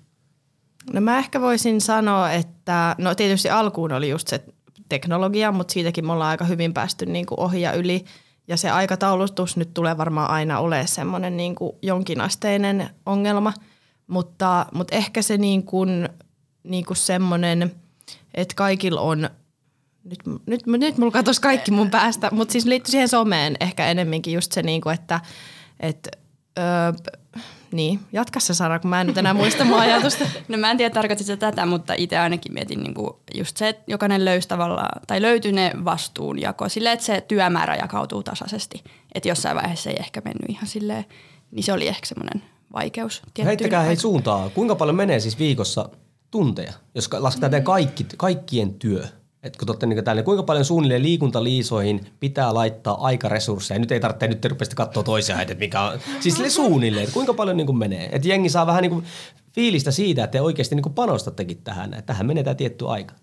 No 0.93 1.01
mä 1.01 1.17
ehkä 1.17 1.41
voisin 1.41 1.81
sanoa, 1.81 2.31
että 2.31 2.95
no 2.97 3.15
tietysti 3.15 3.49
alkuun 3.49 3.91
oli 3.91 4.09
just 4.09 4.27
se 4.27 4.43
teknologia, 4.89 5.51
mutta 5.51 5.71
siitäkin 5.71 6.05
me 6.05 6.13
ollaan 6.13 6.29
aika 6.29 6.45
hyvin 6.45 6.73
päästy 6.73 7.05
niin 7.05 7.25
kuin 7.25 7.39
ohi 7.39 7.61
ja 7.61 7.73
yli. 7.73 8.05
Ja 8.47 8.57
se 8.57 8.69
aikataulutus 8.69 9.57
nyt 9.57 9.73
tulee 9.73 9.97
varmaan 9.97 10.29
aina 10.29 10.59
olemaan 10.59 10.87
semmoinen 10.87 11.37
niin 11.37 11.55
kuin 11.55 11.71
jonkinasteinen 11.81 12.89
ongelma, 13.05 13.53
mutta, 14.07 14.65
mutta 14.73 14.95
ehkä 14.95 15.21
se 15.21 15.37
niin 15.37 15.63
kuin, 15.63 16.09
niin 16.63 16.85
kuin 16.85 16.97
semmoinen– 16.97 17.71
että 18.33 18.55
kaikilla 18.55 19.01
on, 19.01 19.29
nyt, 20.03 20.19
nyt, 20.45 20.65
nyt 20.65 20.97
mulla 20.97 21.11
katosi 21.11 21.41
kaikki 21.41 21.71
mun 21.71 21.89
päästä, 21.89 22.29
mutta 22.31 22.51
siis 22.51 22.65
liittyy 22.65 22.91
siihen 22.91 23.09
someen 23.09 23.55
ehkä 23.59 23.87
enemminkin 23.87 24.33
just 24.33 24.51
se, 24.51 24.63
niinku, 24.63 24.89
että 24.89 25.19
et, 25.79 26.07
öö, 26.59 26.93
niin, 27.71 27.99
jatka 28.13 28.39
se 28.39 28.53
Sara, 28.53 28.79
kun 28.79 28.89
mä 28.89 29.01
en 29.01 29.07
nyt 29.07 29.17
enää 29.17 29.33
muista 29.33 29.65
mun 29.65 29.79
ajatusta. 29.79 30.25
No 30.47 30.57
mä 30.57 30.71
en 30.71 30.77
tiedä 30.77 30.93
tarkoitit 30.93 31.39
tätä, 31.39 31.65
mutta 31.65 31.93
itse 31.97 32.17
ainakin 32.17 32.53
mietin 32.53 32.83
niinku 32.83 33.19
just 33.35 33.57
se, 33.57 33.69
että 33.69 33.83
jokainen 33.87 34.25
löysi 34.25 34.47
tavallaan, 34.47 35.01
tai 35.07 35.21
löytyy 35.21 35.51
ne 35.51 35.71
vastuunjako 35.85 36.69
silleen, 36.69 36.93
että 36.93 37.05
se 37.05 37.21
työmäärä 37.21 37.75
jakautuu 37.75 38.23
tasaisesti. 38.23 38.83
Että 39.15 39.29
jossain 39.29 39.55
vaiheessa 39.55 39.89
ei 39.89 39.95
ehkä 39.99 40.21
mennyt 40.25 40.49
ihan 40.49 40.67
silleen, 40.67 41.05
niin 41.51 41.63
se 41.63 41.73
oli 41.73 41.87
ehkä 41.87 42.05
semmoinen 42.05 42.43
vaikeus. 42.73 43.21
Heittäkää 43.45 43.83
hei 43.83 43.95
suuntaa. 43.95 44.49
Kuinka 44.49 44.75
paljon 44.75 44.95
menee 44.95 45.19
siis 45.19 45.39
viikossa 45.39 45.89
tunteja, 46.31 46.73
jos 46.95 47.09
lasketaan 47.13 47.61
mm. 47.61 47.63
kaikki, 47.63 48.05
kaikkien 48.17 48.73
työ. 48.73 49.03
Et 49.43 49.57
kun 49.57 49.67
totte, 49.67 49.85
niin 49.85 50.03
tälle, 50.03 50.23
kuinka 50.23 50.43
paljon 50.43 50.65
suunnilleen 50.65 51.03
liikuntaliisoihin 51.03 52.07
pitää 52.19 52.53
laittaa 52.53 53.05
aikaresursseja. 53.05 53.79
Nyt 53.79 53.91
ei 53.91 53.99
tarvitse 53.99 54.27
nyt 54.27 54.45
rupesta 54.45 54.75
katsoa 54.75 55.03
toisia 55.03 55.41
että 55.41 55.53
mikä 55.53 55.81
on. 55.81 55.99
Siis 56.19 56.55
suunnilleen, 56.55 57.11
kuinka 57.11 57.33
paljon 57.33 57.57
niin 57.57 57.67
kuin 57.67 57.77
menee. 57.77 58.09
Että 58.11 58.27
jengi 58.27 58.49
saa 58.49 58.67
vähän 58.67 58.81
niin 58.81 58.91
kuin 58.91 59.05
fiilistä 59.53 59.91
siitä, 59.91 60.23
että 60.23 60.31
te 60.31 60.41
oikeasti 60.41 60.75
niin 60.75 60.83
kuin 60.83 60.93
panostattekin 60.93 61.61
tähän. 61.63 61.93
Että 61.93 62.01
tähän 62.01 62.25
menee 62.25 62.43
tämä 62.43 62.55
tietty 62.55 62.87
aika. 62.87 63.13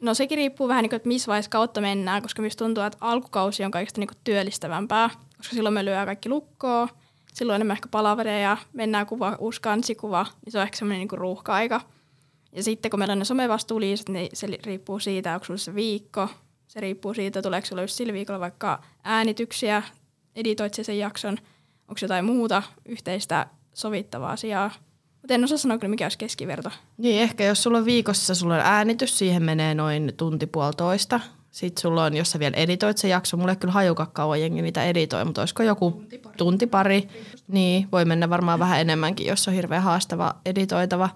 No 0.00 0.14
sekin 0.14 0.36
riippuu 0.36 0.68
vähän, 0.68 0.82
niin 0.82 0.90
kuin, 0.90 0.96
että 0.96 1.08
missä 1.08 1.28
vaiheessa 1.28 1.50
kautta 1.50 1.80
mennään, 1.80 2.22
koska 2.22 2.42
minusta 2.42 2.64
tuntuu, 2.64 2.84
että 2.84 2.98
alkukausi 3.00 3.64
on 3.64 3.70
kaikista 3.70 4.00
niin 4.00 4.08
kuin 4.08 4.18
työllistävämpää, 4.24 5.10
koska 5.36 5.54
silloin 5.54 5.74
me 5.74 5.84
lyö 5.84 6.04
kaikki 6.06 6.28
lukkoa, 6.28 6.88
silloin 7.34 7.54
enemmän 7.56 7.74
ehkä 7.76 7.88
palavereja, 7.90 8.56
mennään 8.72 9.06
kuva, 9.06 9.36
uusi 9.38 9.60
kansikuva, 9.60 10.26
niin 10.44 10.52
se 10.52 10.58
on 10.58 10.62
ehkä 10.62 10.78
semmoinen 10.78 11.08
niin 11.08 11.18
ruuhka-aika– 11.18 11.80
ja 12.56 12.62
sitten 12.62 12.90
kun 12.90 13.00
meillä 13.00 13.12
on 13.12 13.18
ne 13.18 13.24
somevastuuliisat, 13.24 14.08
niin 14.08 14.28
se 14.32 14.46
riippuu 14.64 14.98
siitä, 14.98 15.34
onko 15.34 15.44
sulla 15.44 15.58
se 15.58 15.74
viikko. 15.74 16.28
Se 16.68 16.80
riippuu 16.80 17.14
siitä, 17.14 17.42
tuleeko 17.42 17.66
sulla 17.66 17.82
just 17.82 17.94
sillä 17.94 18.12
viikolla 18.12 18.40
vaikka 18.40 18.82
äänityksiä, 19.04 19.82
editoit 20.36 20.74
sen 20.74 20.98
jakson, 20.98 21.38
onko 21.88 21.98
jotain 22.02 22.24
muuta 22.24 22.62
yhteistä 22.86 23.46
sovittavaa 23.74 24.32
asiaa. 24.32 24.70
Mutta 25.22 25.34
en 25.34 25.44
osaa 25.44 25.58
sanoa 25.58 25.78
kyllä, 25.78 25.90
mikä 25.90 26.04
olisi 26.04 26.18
keskiverto. 26.18 26.70
Niin, 26.98 27.22
ehkä 27.22 27.44
jos 27.44 27.62
sulla 27.62 27.78
on 27.78 27.84
viikossa 27.84 28.34
sulla 28.34 28.54
on 28.54 28.60
äänitys, 28.60 29.18
siihen 29.18 29.42
menee 29.42 29.74
noin 29.74 30.12
tunti 30.16 30.46
puolitoista. 30.46 31.20
Sitten 31.50 31.82
sulla 31.82 32.04
on, 32.04 32.16
jos 32.16 32.30
sä 32.30 32.38
vielä 32.38 32.56
editoit 32.56 32.98
se 32.98 33.08
jakso, 33.08 33.36
mulle 33.36 33.56
kyllä 33.56 33.72
hajukaan 33.72 34.10
kauan 34.12 34.40
jengi 34.40 34.62
niitä 34.62 34.84
editoi, 34.84 35.24
mutta 35.24 35.42
olisiko 35.42 35.62
joku 35.62 35.90
tunti 35.90 36.18
pari. 36.18 36.36
Tunti 36.36 36.66
pari. 36.66 37.08
Niin, 37.48 37.88
voi 37.92 38.04
mennä 38.04 38.30
varmaan 38.30 38.58
vähän 38.58 38.80
enemmänkin, 38.80 39.26
jos 39.26 39.48
on 39.48 39.54
hirveän 39.54 39.82
haastava 39.82 40.34
editoitava. 40.46 41.08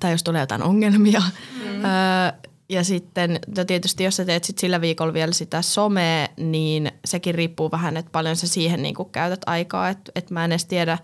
Tai 0.00 0.10
jos 0.12 0.22
tulee 0.22 0.42
jotain 0.42 0.62
ongelmia. 0.62 1.20
Mm. 1.20 1.84
Öö, 1.84 2.49
ja 2.70 2.84
sitten 2.84 3.40
no 3.56 3.64
tietysti 3.64 4.04
jos 4.04 4.16
sä 4.16 4.24
teet 4.24 4.44
sit 4.44 4.58
sillä 4.58 4.80
viikolla 4.80 5.12
vielä 5.12 5.32
sitä 5.32 5.62
somea, 5.62 6.28
niin 6.36 6.92
sekin 7.04 7.34
riippuu 7.34 7.70
vähän, 7.70 7.96
että 7.96 8.10
paljon 8.10 8.36
sä 8.36 8.48
siihen 8.48 8.82
niin 8.82 8.94
käytät 9.12 9.40
aikaa. 9.46 9.88
Että 9.88 10.12
et 10.14 10.30
mä 10.30 10.44
en 10.44 10.52
edes 10.52 10.64
tiedä, 10.64 10.98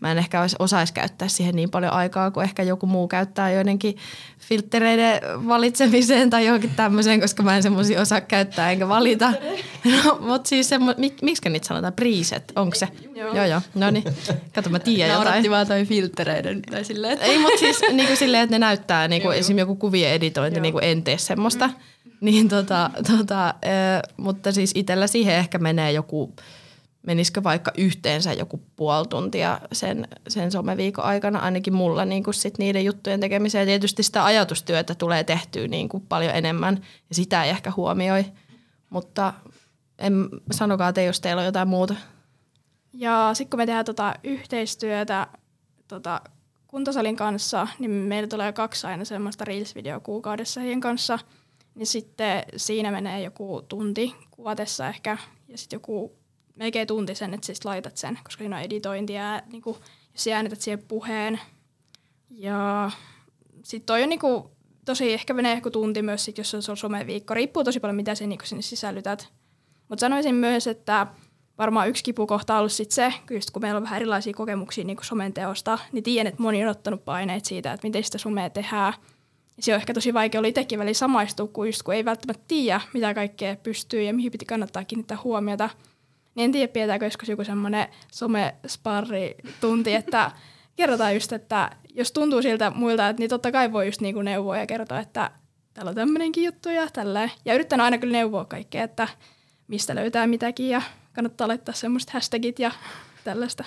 mä 0.00 0.12
en 0.12 0.18
ehkä 0.18 0.40
osaisi 0.58 0.92
käyttää 0.92 1.28
siihen 1.28 1.56
niin 1.56 1.70
paljon 1.70 1.92
aikaa, 1.92 2.30
kuin 2.30 2.44
ehkä 2.44 2.62
joku 2.62 2.86
muu 2.86 3.08
käyttää 3.08 3.52
joidenkin 3.52 3.96
filttereiden 4.38 5.20
valitsemiseen 5.48 6.30
tai 6.30 6.46
johonkin 6.46 6.70
tämmöiseen, 6.70 7.20
koska 7.20 7.42
mä 7.42 7.56
en 7.56 7.62
semmoisia 7.62 8.00
osaa 8.00 8.20
käyttää 8.20 8.72
enkä 8.72 8.88
valita. 8.88 9.32
No, 9.84 10.18
mutta 10.20 10.48
siis 10.48 10.68
semmo, 10.68 10.94
mik, 10.96 11.22
miksi 11.22 11.48
niitä 11.48 11.66
sanotaan? 11.66 11.92
Preset, 11.92 12.52
onko 12.56 12.74
se? 12.74 12.88
Joo. 13.14 13.34
joo, 13.34 13.46
joo. 13.46 13.60
No 13.74 13.90
niin, 13.90 14.04
kato 14.54 14.70
mä 14.70 14.78
tiedän 14.78 15.18
jotain. 15.18 15.50
Vaan 15.50 15.66
toi 15.66 15.84
filttereiden 15.84 16.62
tai 16.62 16.84
silleen. 16.84 17.12
Että... 17.12 17.26
Ei, 17.26 17.38
mutta 17.38 17.58
siis 17.58 17.80
niin 17.92 18.06
kuin 18.06 18.16
silleen, 18.16 18.42
että 18.42 18.54
ne 18.54 18.58
näyttää, 18.58 19.08
niin 19.08 19.22
kuin, 19.22 19.38
esimerkiksi 19.38 19.60
joku 19.60 19.76
kuvien 19.76 20.12
editointi, 20.12 20.60
niin 20.60 20.72
kuin 20.72 20.84
en 20.84 21.02
tee 21.12 21.18
semmoista. 21.18 21.66
Mm. 21.66 21.72
Niin 22.20 22.48
tota, 22.48 22.90
tota, 23.16 23.54
mutta 24.16 24.52
siis 24.52 24.72
itsellä 24.74 25.06
siihen 25.06 25.34
ehkä 25.34 25.58
menee 25.58 25.92
joku 25.92 26.34
menisikö 27.06 27.42
vaikka 27.42 27.72
yhteensä 27.78 28.32
joku 28.32 28.62
puoli 28.76 29.06
tuntia 29.08 29.60
sen, 29.72 30.08
sen 30.28 30.52
someviikon 30.52 31.04
aikana, 31.04 31.38
ainakin 31.38 31.74
mulla 31.74 32.04
niin 32.04 32.24
kuin 32.24 32.34
sit 32.34 32.58
niiden 32.58 32.84
juttujen 32.84 33.20
tekemiseen. 33.20 33.66
Tietysti 33.66 34.02
sitä 34.02 34.24
ajatustyötä 34.24 34.94
tulee 34.94 35.24
tehtyä 35.24 35.68
niin 35.68 35.88
kuin 35.88 36.06
paljon 36.08 36.34
enemmän 36.34 36.80
ja 37.08 37.14
sitä 37.14 37.44
ei 37.44 37.50
ehkä 37.50 37.72
huomioi, 37.76 38.24
mutta 38.90 39.32
en, 39.98 40.28
sanokaa 40.52 40.92
te, 40.92 41.04
jos 41.04 41.20
teillä 41.20 41.40
on 41.40 41.46
jotain 41.46 41.68
muuta. 41.68 41.94
Ja 42.92 43.30
sitten 43.34 43.50
kun 43.50 43.58
me 43.58 43.66
tehdään 43.66 43.84
tota 43.84 44.14
yhteistyötä 44.24 45.26
tota 45.88 46.20
kuntosalin 46.72 47.16
kanssa, 47.16 47.68
niin 47.78 47.90
meillä 47.90 48.28
tulee 48.28 48.52
kaksi 48.52 48.86
aina 48.86 49.04
semmoista 49.04 49.44
Reels-videoa 49.44 50.00
kuukaudessa 50.00 50.60
heidän 50.60 50.80
kanssa. 50.80 51.18
Niin 51.74 51.86
sitten 51.86 52.42
siinä 52.56 52.90
menee 52.90 53.22
joku 53.22 53.62
tunti 53.68 54.14
kuvatessa 54.30 54.88
ehkä 54.88 55.18
ja 55.48 55.58
sitten 55.58 55.76
joku 55.76 56.16
melkein 56.54 56.86
tunti 56.86 57.14
sen, 57.14 57.34
että 57.34 57.46
siis 57.46 57.64
laitat 57.64 57.96
sen, 57.96 58.18
koska 58.24 58.40
siinä 58.40 58.56
on 58.56 58.62
editointia 58.62 59.42
niin 59.52 59.62
kuin, 59.62 59.76
jos 60.12 60.28
äänetät 60.28 60.60
siihen 60.60 60.82
puheen. 60.88 61.40
Ja 62.30 62.90
sitten 63.62 63.86
toi 63.86 64.02
on 64.02 64.08
niin 64.08 64.20
kuin, 64.20 64.44
tosi, 64.84 65.12
ehkä 65.12 65.34
menee 65.34 65.52
ehkä 65.52 65.70
tunti 65.70 66.02
myös, 66.02 66.24
sit, 66.24 66.38
jos 66.38 66.50
se 66.50 66.70
on 66.70 66.76
someviikko. 66.76 67.34
Riippuu 67.34 67.64
tosi 67.64 67.80
paljon, 67.80 67.96
mitä 67.96 68.14
sen 68.14 68.28
niin 68.28 68.40
sinne 68.44 68.62
sisällytät. 68.62 69.28
Mutta 69.88 70.00
sanoisin 70.00 70.34
myös, 70.34 70.66
että 70.66 71.06
varmaan 71.58 71.88
yksi 71.88 72.04
kipukohta 72.04 72.54
on 72.54 72.58
ollut 72.58 72.72
sit 72.72 72.90
se, 72.90 73.14
just 73.30 73.50
kun 73.50 73.62
meillä 73.62 73.76
on 73.76 73.82
vähän 73.82 73.96
erilaisia 73.96 74.34
kokemuksia 74.34 74.84
niin 74.84 74.98
somen 75.02 75.32
teosta, 75.32 75.78
niin 75.92 76.04
tiedän, 76.04 76.26
että 76.26 76.42
moni 76.42 76.64
on 76.64 76.70
ottanut 76.70 77.04
paineet 77.04 77.44
siitä, 77.44 77.72
että 77.72 77.86
miten 77.86 78.04
sitä 78.04 78.18
somea 78.18 78.50
tehdään. 78.50 78.94
Se 79.60 79.72
on 79.72 79.80
ehkä 79.80 79.94
tosi 79.94 80.14
vaikea 80.14 80.38
oli 80.38 80.48
itsekin 80.48 80.78
välillä 80.78 80.94
samaistua, 80.94 81.46
kun, 81.46 81.66
just, 81.66 81.82
kun 81.82 81.94
ei 81.94 82.04
välttämättä 82.04 82.44
tiedä, 82.48 82.80
mitä 82.94 83.14
kaikkea 83.14 83.56
pystyy 83.56 84.02
ja 84.02 84.14
mihin 84.14 84.32
piti 84.32 84.44
kannattaa 84.44 84.84
kiinnittää 84.84 85.18
huomiota– 85.24 85.70
niin 86.34 86.44
en 86.44 86.52
tiedä, 86.52 86.72
pidetäänkö 86.72 87.06
joskus 87.06 87.28
joku 87.28 87.44
semmoinen 87.44 87.88
some-sparri-tunti, 88.12 89.94
että 89.94 90.30
kerrotaan 90.76 91.14
just, 91.14 91.32
että 91.32 91.70
jos 91.94 92.12
tuntuu 92.12 92.42
siltä 92.42 92.72
muilta, 92.74 93.08
että 93.08 93.20
niin 93.20 93.30
totta 93.30 93.52
kai 93.52 93.72
voi 93.72 93.86
just 93.86 94.00
niinku 94.00 94.22
neuvoa 94.22 94.58
ja 94.58 94.66
kertoa, 94.66 95.00
että 95.00 95.30
täällä 95.74 95.88
on 95.88 95.94
tämmöinenkin 95.94 96.44
juttu 96.44 96.68
ja 96.68 96.88
tälleen. 96.92 97.30
Ja 97.44 97.54
yritän 97.54 97.80
aina 97.80 97.98
kyllä 97.98 98.12
neuvoa 98.12 98.44
kaikkea, 98.44 98.84
että 98.84 99.08
mistä 99.68 99.94
löytää 99.94 100.26
mitäkin 100.26 100.68
ja 100.68 100.82
kannattaa 101.12 101.48
laittaa 101.48 101.74
semmoiset 101.74 102.10
hashtagit 102.10 102.58
ja 102.58 102.72
tällaista. 103.24 103.64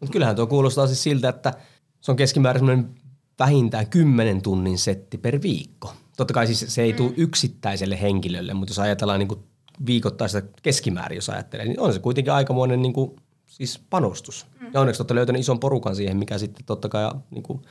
Mutta 0.00 0.12
kyllähän 0.12 0.36
tuo 0.36 0.46
kuulostaa 0.46 0.86
siis 0.86 1.02
siltä, 1.02 1.28
että 1.28 1.54
se 2.00 2.10
on 2.10 2.16
keskimäärin 2.16 2.94
vähintään 3.38 3.86
10 3.86 4.42
tunnin 4.42 4.78
setti 4.78 5.18
per 5.18 5.42
viikko. 5.42 5.94
Totta 6.16 6.34
kai 6.34 6.46
siis 6.46 6.74
se 6.74 6.82
ei 6.82 6.92
mm. 6.92 6.96
tule 6.96 7.12
yksittäiselle 7.16 8.00
henkilölle, 8.00 8.54
mutta 8.54 8.70
jos 8.70 8.78
ajatellaan 8.78 9.18
niin 9.18 9.28
kuin 9.28 9.40
viikoittaista 9.86 10.42
keskimäärin, 10.62 11.16
jos 11.16 11.30
ajattelee, 11.30 11.66
niin 11.66 11.80
on 11.80 11.92
se 11.92 11.98
kuitenkin 11.98 12.32
aikamoinen 12.32 12.82
niin 12.82 12.92
kuin, 12.92 13.16
siis 13.46 13.80
panostus. 13.90 14.46
Mm. 14.60 14.66
Ja 14.74 14.80
onneksi 14.80 15.02
olette 15.02 15.14
löytäneet 15.14 15.40
ison 15.40 15.60
porukan 15.60 15.96
siihen, 15.96 16.16
mikä 16.16 16.38
sitten 16.38 16.64
totta 16.66 16.88
kai 16.88 17.10
niin 17.30 17.42
kuin, 17.42 17.62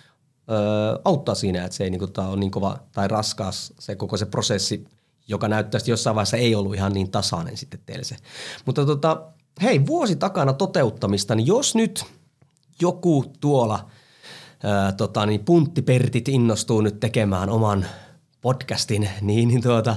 ö, 0.52 1.00
auttaa 1.06 1.36
siinä, 1.36 1.66
että 1.66 1.78
se 1.78 1.84
ei 1.84 1.90
niin 1.90 2.00
kuin, 2.00 2.28
ole 2.28 2.38
niin 2.38 2.52
kova 2.52 2.78
tai 2.92 3.08
raskas 3.08 3.74
se 3.80 3.96
koko 3.96 4.18
se 4.18 4.26
prosessi, 4.26 4.86
joka 5.28 5.48
näyttää, 5.48 5.78
että 5.78 5.92
jossain 5.92 6.16
vaiheessa 6.16 6.38
ei 6.38 6.56
ollut 6.56 6.76
ihan 6.76 6.94
niin 6.94 7.12
tasainen 7.12 7.58
sitten 7.58 7.80
teille 7.86 8.04
se. 8.04 8.16
Mutta 8.66 8.86
tota, 8.86 9.22
hei, 9.62 9.86
vuosi 9.86 10.16
takana 10.16 10.54
toteuttamista, 10.54 11.36
niin 11.36 11.48
jos 11.48 11.76
nyt 11.76 12.06
joku 12.82 13.26
tuolla 13.42 13.90
ää, 14.64 14.92
tota, 14.92 15.26
niin 15.26 15.46
punttipertit 15.46 16.28
innostuu 16.28 16.82
nyt 16.82 17.00
tekemään 17.00 17.50
oman 17.50 17.86
podcastin, 18.42 19.10
niin, 19.22 19.48
niin 19.48 19.62
tuota, 19.62 19.96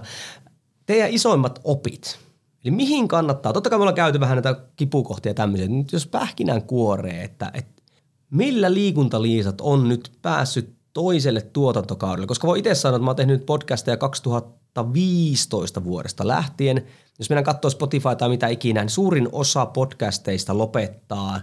teidän 0.86 1.10
isoimmat 1.10 1.60
opit. 1.64 2.18
Eli 2.64 2.70
mihin 2.70 3.08
kannattaa, 3.08 3.52
totta 3.52 3.70
kai 3.70 3.78
me 3.78 3.82
ollaan 3.82 3.94
käyty 3.94 4.20
vähän 4.20 4.36
näitä 4.36 4.60
kipukohtia 4.76 5.34
tämmöisiä, 5.34 5.68
nyt 5.68 5.92
jos 5.92 6.06
pähkinän 6.06 6.62
kuoree, 6.62 7.24
että, 7.24 7.50
että 7.54 7.82
millä 8.30 8.74
liikuntaliisat 8.74 9.60
on 9.60 9.88
nyt 9.88 10.12
päässyt 10.22 10.78
toiselle 10.92 11.40
tuotantokaudelle, 11.40 12.26
koska 12.26 12.46
voi 12.46 12.58
itse 12.58 12.74
sanoa, 12.74 12.96
että 12.96 13.04
mä 13.04 13.10
oon 13.10 13.16
tehnyt 13.16 13.46
podcasteja 13.46 13.96
2015 14.74 15.84
vuodesta 15.84 16.28
lähtien. 16.28 16.86
Jos 17.18 17.30
mennään 17.30 17.44
katsoa 17.44 17.70
Spotify 17.70 18.16
tai 18.18 18.28
mitä 18.28 18.48
ikinä, 18.48 18.80
niin 18.80 18.90
suurin 18.90 19.28
osa 19.32 19.66
podcasteista 19.66 20.58
lopettaa 20.58 21.40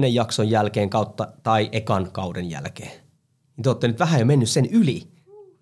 6-10 0.00 0.06
jakson 0.12 0.50
jälkeen 0.50 0.90
kautta 0.90 1.28
tai 1.42 1.68
ekan 1.72 2.12
kauden 2.12 2.50
jälkeen. 2.50 2.90
Niin 3.56 3.62
te 3.62 3.68
olette 3.68 3.88
nyt 3.88 3.98
vähän 3.98 4.20
jo 4.20 4.26
mennyt 4.26 4.50
sen 4.50 4.66
yli 4.66 5.12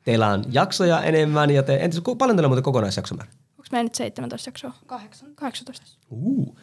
teillä 0.04 0.28
on 0.28 0.44
jaksoja 0.50 1.02
enemmän 1.02 1.50
ja 1.50 1.62
te, 1.62 1.76
entäs 1.76 2.00
paljon 2.18 2.36
teillä 2.36 2.46
on 2.46 2.50
muuten 2.50 2.62
kokonaisjaksomäärä? 2.62 3.30
Onko 3.50 3.68
meillä 3.72 3.84
nyt 3.84 3.94
17 3.94 4.48
jaksoa? 4.48 4.72
8. 4.86 5.34
18. 5.34 5.86
Uh. 6.10 6.56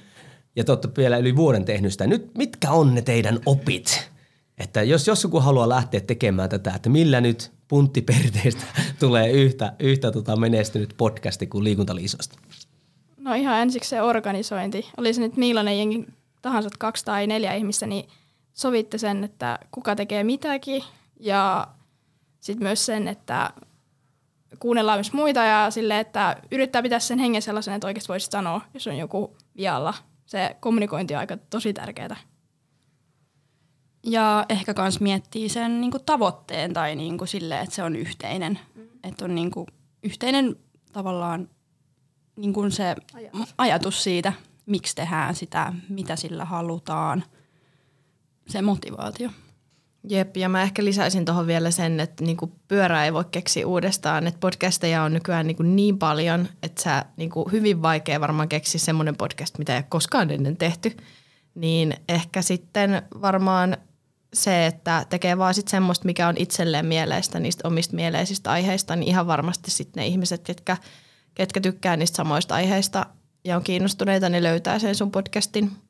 Ja 0.56 0.64
te 0.64 0.72
olette 0.72 0.90
vielä 0.98 1.18
yli 1.18 1.36
vuoden 1.36 1.66
tehnyt 1.66 1.92
sitä. 1.92 2.08
Nyt 2.08 2.32
mitkä 2.38 2.72
on 2.72 2.96
ne 2.96 3.02
teidän 3.02 3.40
opit? 3.46 4.10
Että 4.58 4.84
jos, 4.84 5.08
jos 5.08 5.24
joku 5.24 5.40
haluaa 5.40 5.70
lähteä 5.70 6.00
tekemään 6.00 6.50
tätä, 6.50 6.74
että 6.76 6.90
millä 6.90 7.22
nyt 7.22 7.52
punttiperteistä 7.68 8.66
tulee 9.00 9.32
yhtä, 9.32 9.74
yhtä 9.80 10.12
tota 10.12 10.36
menestynyt 10.36 10.94
podcasti 10.98 11.48
kuin 11.48 11.64
liikuntaliisosta? 11.64 12.40
No 13.18 13.34
ihan 13.34 13.62
ensiksi 13.62 13.90
se 13.90 14.02
organisointi. 14.02 14.90
Oli 14.98 15.14
se 15.14 15.22
nyt 15.22 15.38
millainen 15.38 15.78
jengi 15.78 16.06
tahansa, 16.42 16.70
kaksi 16.80 17.06
tai 17.06 17.28
neljä 17.28 17.54
ihmistä, 17.54 17.88
niin 17.88 18.10
sovitte 18.54 18.98
sen, 18.98 19.24
että 19.24 19.60
kuka 19.72 19.96
tekee 19.96 20.24
mitäkin 20.24 20.84
ja 21.20 21.68
sitten 22.40 22.64
myös 22.64 22.86
sen, 22.86 23.08
että 23.08 23.54
kuunnellaan 24.60 24.98
myös 24.98 25.14
muita 25.14 25.44
ja 25.44 25.72
sille, 25.72 26.00
että 26.00 26.38
yrittää 26.52 26.82
pitää 26.82 27.00
sen 27.00 27.20
hengen 27.20 27.42
sellaisen, 27.42 27.74
että 27.74 27.88
oikeasti 27.88 28.08
voisi 28.08 28.28
sanoa, 28.32 28.62
jos 28.74 28.88
on 28.88 28.98
joku 28.98 29.38
vialla. 29.58 29.94
Se 30.26 30.56
kommunikointi 30.60 31.14
on 31.14 31.20
aika 31.20 31.38
tosi 31.50 31.74
tärkeää. 31.74 32.18
Ja 34.10 34.46
ehkä 34.50 34.74
myös 34.78 35.00
miettii 35.00 35.50
sen 35.50 35.82
niinku 35.82 36.00
tavoitteen 36.00 36.74
tai 36.74 36.96
niinku 36.96 37.26
sille, 37.26 37.60
että 37.60 37.76
se 37.76 37.84
on 37.84 37.96
yhteinen. 37.96 38.60
Mm. 38.76 38.88
Että 39.04 39.26
on 39.26 39.36
niinku 39.36 39.68
yhteinen 40.04 40.56
tavallaan 40.94 41.50
niinku 42.36 42.70
se 42.70 42.96
ajatus. 43.14 43.54
ajatus 43.58 44.04
siitä, 44.04 44.34
miksi 44.66 44.96
tehdään 44.96 45.36
sitä, 45.36 45.74
mitä 45.90 46.16
sillä 46.16 46.46
halutaan. 46.46 47.24
Se 48.48 48.62
motivaatio. 48.62 49.30
Jep, 50.10 50.38
ja 50.38 50.50
mä 50.50 50.62
ehkä 50.62 50.84
lisäisin 50.84 51.26
tuohon 51.26 51.48
vielä 51.48 51.72
sen, 51.72 52.00
että 52.00 52.24
niinku 52.24 52.52
pyörää 52.68 53.06
ei 53.06 53.14
voi 53.14 53.26
keksiä 53.32 53.68
uudestaan, 53.68 54.28
että 54.28 54.40
podcasteja 54.40 55.04
on 55.04 55.14
nykyään 55.14 55.48
niinku 55.48 55.64
niin 55.64 56.00
paljon, 56.00 56.48
että 56.64 56.82
sä 56.82 57.06
niinku 57.18 57.50
hyvin 57.52 57.82
vaikea 57.82 58.22
varmaan 58.22 58.50
keksiä 58.50 58.80
semmoinen 58.80 59.18
podcast, 59.18 59.58
mitä 59.58 59.74
ei 59.74 59.78
ole 59.78 59.86
koskaan 59.90 60.32
ennen 60.32 60.58
tehty. 60.58 60.98
Niin 61.56 61.94
ehkä 62.10 62.42
sitten 62.42 63.02
varmaan 63.22 63.78
se, 64.38 64.66
että 64.66 65.06
tekee 65.10 65.38
vaan 65.38 65.54
sit 65.54 65.68
semmoista, 65.68 66.06
mikä 66.06 66.28
on 66.28 66.36
itselleen 66.38 66.86
mieleistä 66.86 67.40
niistä 67.40 67.68
omista 67.68 67.96
mieleisistä 67.96 68.52
aiheista, 68.52 68.96
niin 68.96 69.08
ihan 69.08 69.28
varmasti 69.28 69.72
sitten 69.72 70.02
ne 70.02 70.08
ihmiset, 70.08 70.44
ketkä, 70.44 70.78
ketkä 71.36 71.62
tykkää 71.62 71.98
niistä 71.98 72.18
samoista 72.18 72.56
aiheista 72.56 73.06
ja 73.44 73.56
on 73.56 73.64
kiinnostuneita, 73.64 74.30
niin 74.30 74.44
löytää 74.44 74.80
sen 74.80 74.96
sun 74.96 75.12
podcastin– 75.12 75.72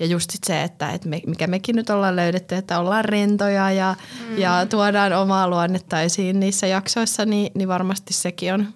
ja 0.00 0.06
just 0.06 0.30
sit 0.30 0.44
se, 0.44 0.62
että, 0.62 0.90
että 0.90 1.08
me, 1.08 1.20
mikä 1.26 1.46
mekin 1.46 1.76
nyt 1.76 1.90
ollaan 1.90 2.16
löydetty, 2.16 2.54
että 2.54 2.78
ollaan 2.78 3.04
rentoja 3.04 3.70
ja, 3.70 3.94
mm. 4.28 4.38
ja 4.38 4.66
tuodaan 4.66 5.12
omaa 5.12 5.48
luonnetta 5.48 6.02
esiin 6.02 6.40
niissä 6.40 6.66
jaksoissa, 6.66 7.24
niin, 7.24 7.52
niin 7.54 7.68
varmasti 7.68 8.14
sekin 8.14 8.54
on, 8.54 8.66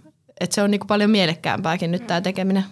että 0.40 0.54
se 0.54 0.62
on 0.62 0.70
niinku 0.70 0.86
paljon 0.86 1.10
mielekkäämpääkin 1.10 1.90
nyt 1.90 2.06
tämä 2.06 2.20
tekeminen. 2.20 2.64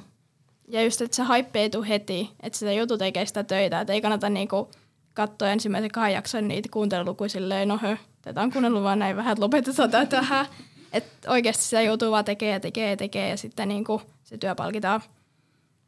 Ja 0.68 0.82
just, 0.82 1.00
että 1.00 1.16
se 1.16 1.22
hype 1.22 1.60
ei 1.60 1.70
tule 1.70 1.88
heti, 1.88 2.30
että 2.42 2.58
sitä 2.58 2.72
joutuu 2.72 2.98
tekemään 2.98 3.26
sitä 3.26 3.44
töitä, 3.44 3.80
että 3.80 3.92
ei 3.92 4.00
kannata 4.00 4.30
niinku 4.30 4.70
katsoa 5.14 5.48
ensimmäisen 5.48 5.90
kahden 5.90 6.14
jakson 6.14 6.48
niitä 6.48 6.68
kuuntelulukuja 6.72 7.28
silleen, 7.28 7.68
no 7.68 7.78
hö, 7.82 7.96
tätä 8.22 8.40
on 8.40 8.52
kuunnellut 8.52 8.82
vaan 8.82 8.98
näin 8.98 9.16
vähän, 9.16 9.32
että 9.32 9.44
lopetetaan 9.44 9.90
tämä 9.90 10.06
tähän. 10.06 10.46
Että 10.92 11.30
oikeasti 11.30 11.64
sitä 11.64 11.82
joutuu 11.82 12.10
vaan 12.10 12.24
tekemään 12.24 12.54
ja 12.54 12.60
tekee 12.60 12.90
ja 12.90 12.96
tekee 12.96 13.28
ja 13.28 13.36
sitten 13.36 13.68
niin 13.68 13.84
kuin 13.84 14.02
se 14.24 14.38
työ 14.38 14.54
palkitaan. 14.54 15.00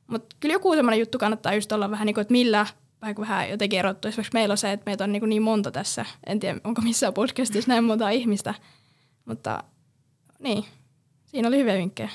Mutta 0.07 0.37
kyllä 0.41 0.53
joku 0.53 0.75
semmoinen 0.75 1.01
juttu 1.01 1.19
kannattaa 1.19 1.55
just 1.55 1.73
olla 1.73 1.91
vähän 1.91 2.07
niin 2.07 2.15
kuin, 2.15 2.23
että 2.23 2.33
millä 2.33 2.67
vähän, 3.03 3.17
vähän 3.19 3.51
jotenkin 3.51 3.79
erottu. 3.79 4.09
Esimerkiksi 4.09 4.35
meillä 4.35 4.53
on 4.53 4.59
se, 4.59 4.73
että 4.73 4.91
meitä 4.91 5.05
on 5.05 5.13
niin, 5.13 5.29
niin 5.29 5.43
monta 5.43 5.71
tässä. 5.71 6.07
En 6.27 6.41
tiedä, 6.41 6.61
onko 6.65 6.83
missään 6.83 7.15
podcastissa 7.15 7.69
näin 7.69 7.85
monta 7.85 8.11
ihmistä. 8.11 8.55
Mutta 9.25 9.65
niin, 10.39 10.65
siinä 11.25 11.49
oli 11.49 11.59
hyviä 11.59 11.75
vinkkejä. 11.75 12.11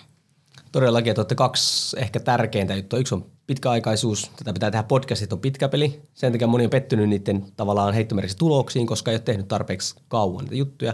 Todellakin, 0.71 1.11
että 1.11 1.21
olette 1.21 1.35
kaksi 1.35 1.99
ehkä 1.99 2.19
tärkeintä 2.19 2.75
juttua. 2.75 2.99
Yksi 2.99 3.15
on 3.15 3.31
pitkäaikaisuus. 3.49 4.31
Tätä 4.35 4.53
pitää 4.53 4.71
tehdä 4.71 4.83
podcastit 4.83 5.33
on 5.33 5.39
pitkä 5.39 5.69
peli. 5.69 6.01
Sen 6.13 6.31
takia 6.31 6.47
moni 6.47 6.63
on 6.63 6.69
pettynyt 6.69 7.09
niiden 7.09 7.45
tavallaan 7.57 7.93
heittomerkissä 7.93 8.37
tuloksiin, 8.37 8.87
koska 8.87 9.11
ei 9.11 9.15
ole 9.15 9.21
tehnyt 9.21 9.47
tarpeeksi 9.47 9.95
kauan 10.07 10.43
niitä 10.43 10.55
juttuja. 10.55 10.93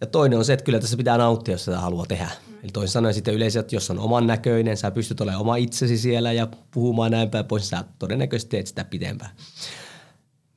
Ja 0.00 0.06
toinen 0.06 0.38
on 0.38 0.44
se, 0.44 0.52
että 0.52 0.64
kyllä 0.64 0.80
tässä 0.80 0.96
pitää 0.96 1.18
nauttia, 1.18 1.54
jos 1.54 1.64
sitä 1.64 1.80
haluaa 1.80 2.06
tehdä. 2.06 2.30
Eli 2.62 2.70
toisin 2.72 2.92
sanoen 2.92 3.14
sitten 3.14 3.34
yleensä, 3.34 3.60
että 3.60 3.76
jos 3.76 3.90
on 3.90 3.98
oman 3.98 4.26
näköinen, 4.26 4.76
sä 4.76 4.90
pystyt 4.90 5.20
olemaan 5.20 5.40
oma 5.40 5.56
itsesi 5.56 5.98
siellä 5.98 6.32
ja 6.32 6.48
puhumaan 6.70 7.10
näin 7.10 7.30
päin 7.30 7.44
pois, 7.44 7.68
sä 7.68 7.84
todennäköisesti 7.98 8.50
teet 8.50 8.66
sitä 8.66 8.84
pidempään. 8.84 9.30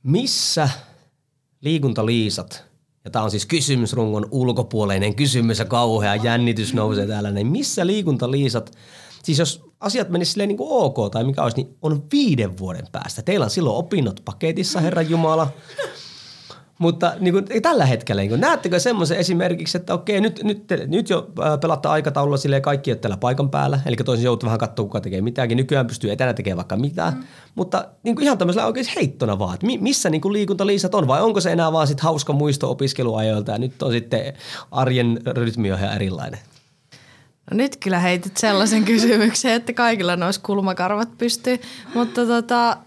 Missä 0.03 0.69
liikuntaliisat, 1.61 2.65
ja 3.05 3.11
tämä 3.11 3.25
on 3.25 3.31
siis 3.31 3.45
kysymysrungon 3.45 4.27
ulkopuoleinen 4.31 5.15
kysymys 5.15 5.59
ja 5.59 5.65
kauhea 5.65 6.15
jännitys 6.15 6.73
nousee 6.73 7.07
täällä, 7.07 7.31
niin 7.31 7.47
missä 7.47 7.87
liikuntaliisat, 7.87 8.71
siis 9.23 9.39
jos 9.39 9.68
asiat 9.79 10.09
menisivät 10.09 10.33
silleen 10.33 10.47
niin 10.47 10.57
kuin 10.57 10.69
ok 10.71 11.11
tai 11.11 11.23
mikä 11.23 11.43
olisi, 11.43 11.57
niin 11.57 11.77
on 11.81 12.03
viiden 12.11 12.57
vuoden 12.57 12.87
päästä. 12.91 13.21
Teillä 13.21 13.43
on 13.43 13.49
silloin 13.49 13.75
opinnot 13.75 14.21
paketissa, 14.25 14.79
Herran 14.79 15.09
Jumala. 15.09 15.47
Mutta 16.79 17.13
niin 17.19 17.33
kuin, 17.33 17.61
tällä 17.61 17.85
hetkellä, 17.85 18.21
niin 18.21 18.29
kuin, 18.29 18.41
näettekö 18.41 18.79
semmoisen 18.79 19.17
esimerkiksi, 19.17 19.77
että 19.77 19.93
okei, 19.93 20.21
nyt, 20.21 20.43
nyt, 20.43 20.63
nyt 20.87 21.09
jo 21.09 21.29
pelatta 21.61 21.91
aikataululla 21.91 22.37
silleen 22.37 22.61
kaikki 22.61 22.91
ole 22.91 22.97
täällä 22.97 23.17
paikan 23.17 23.49
päällä, 23.49 23.79
eli 23.85 23.95
toisin 23.95 24.25
joutuu 24.25 24.47
vähän 24.47 24.59
katsoa, 24.59 24.85
kuka 24.85 25.01
tekee 25.01 25.21
mitäkin. 25.21 25.57
Nykyään 25.57 25.87
pystyy 25.87 26.11
etänä 26.11 26.33
tekemään 26.33 26.57
vaikka 26.57 26.77
mitä, 26.77 27.13
mm. 27.15 27.23
mutta 27.55 27.85
niin 28.03 28.15
kuin 28.15 28.23
ihan 28.23 28.37
tämmöisellä 28.37 28.67
oikein 28.67 28.85
heittona 28.95 29.39
vaan, 29.39 29.53
että 29.53 29.67
missä 29.79 30.09
niin 30.09 30.21
kuin 30.21 30.33
liikuntaliisat 30.33 30.95
on 30.95 31.07
vai 31.07 31.21
onko 31.21 31.41
se 31.41 31.51
enää 31.51 31.71
vaan 31.71 31.87
sit 31.87 31.99
hauska 31.99 32.33
muisto 32.33 32.71
opiskeluajoilta 32.71 33.51
ja 33.51 33.57
nyt 33.57 33.83
on 33.83 33.91
sitten 33.91 34.33
arjen 34.71 35.21
rytmi 35.25 35.71
on 35.71 35.79
ihan 35.79 35.95
erilainen. 35.95 36.39
No 37.51 37.57
nyt 37.57 37.75
kyllä 37.75 37.99
heitit 37.99 38.37
sellaisen 38.37 38.85
kysymyksen, 38.85 39.53
että 39.53 39.73
kaikilla 39.73 40.15
noissa 40.15 40.41
kulmakarvat 40.41 41.17
pystyy, 41.17 41.59
mutta 41.93 42.25
tota, 42.25 42.77